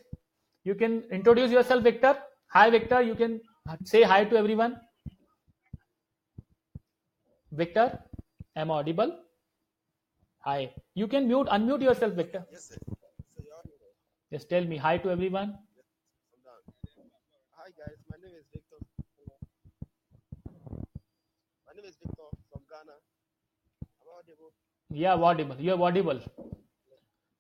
[0.66, 2.18] you can introduce yourself victor.
[2.54, 3.02] Hi victor.
[3.02, 3.40] You can
[3.84, 4.78] say hi to everyone.
[7.52, 8.00] Victor
[8.56, 9.12] am I audible?
[10.40, 10.74] Hi.
[10.96, 12.44] You can mute unmute yourself victor.
[12.52, 12.78] Yes, sir.
[14.32, 15.54] Just tell me hi to everyone.
[17.60, 18.78] Hi guys, my name is Victor.
[21.68, 22.98] My name is Victor from Ghana.
[24.02, 24.52] I'm audible.
[24.90, 25.56] yeah audible.
[25.60, 26.22] You're audible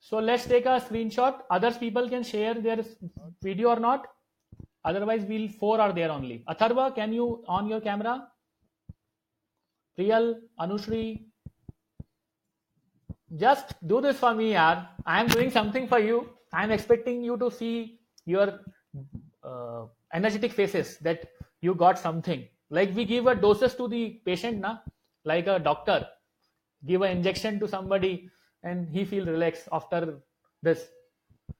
[0.07, 1.37] so let's take a screenshot.
[1.49, 2.83] Others people can share their
[3.41, 4.05] video or not.
[4.83, 6.43] Otherwise we'll four are there only.
[6.47, 8.27] Atharva can you on your camera?
[9.97, 11.23] Priyal anushri.
[13.35, 14.87] Just do this for me yaar.
[15.07, 16.29] I am doing something for you.
[16.53, 18.59] I am expecting you to see your
[19.43, 21.25] uh, energetic faces that
[21.61, 22.47] you got something.
[22.69, 24.77] Like we give a doses to the patient na?
[25.23, 26.07] Like a doctor.
[26.85, 28.29] Give an injection to somebody
[28.65, 30.19] and he feel relaxed after
[30.61, 30.85] this.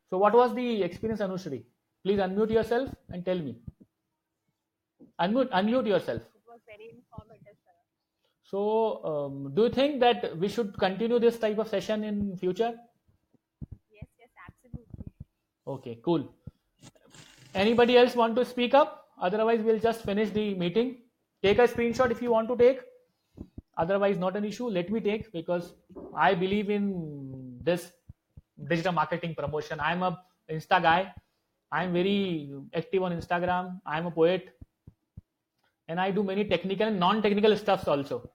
[0.10, 1.64] So what was the experience anushri?
[2.04, 3.56] Please unmute yourself and tell me.
[5.22, 6.22] Unmute unmute yourself.
[6.40, 7.78] It was very informative, sir.
[8.52, 8.64] so
[9.12, 12.74] um, do you think that we should continue this type of session in future?
[13.92, 15.06] Yes, yes, absolutely.
[15.76, 16.28] okay cool.
[17.54, 19.08] Anybody else want to speak up?
[19.30, 20.98] Otherwise we'll just finish the meeting.
[21.42, 22.82] Take a screenshot if you want to take
[23.78, 24.68] otherwise not an issue.
[24.68, 25.74] Let me take because
[26.16, 27.92] i believe in this
[28.70, 29.80] digital marketing promotion.
[29.80, 30.18] I'm a
[30.50, 31.14] insta guy.
[31.72, 33.80] I'm very active on instagram.
[33.86, 34.50] I'm a poet.
[35.88, 38.30] And i do many technical and non-technical stuffs also.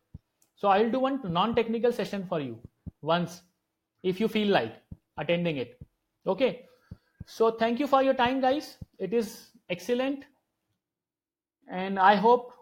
[0.57, 2.59] So i'll do one non-technical session for you
[3.03, 3.43] once
[4.03, 4.75] if you feel like
[5.19, 5.81] attending it.
[6.27, 6.67] Okay?
[7.27, 8.77] So thank you for your time guys.
[8.99, 10.25] It is excellent.
[11.69, 12.53] And i hope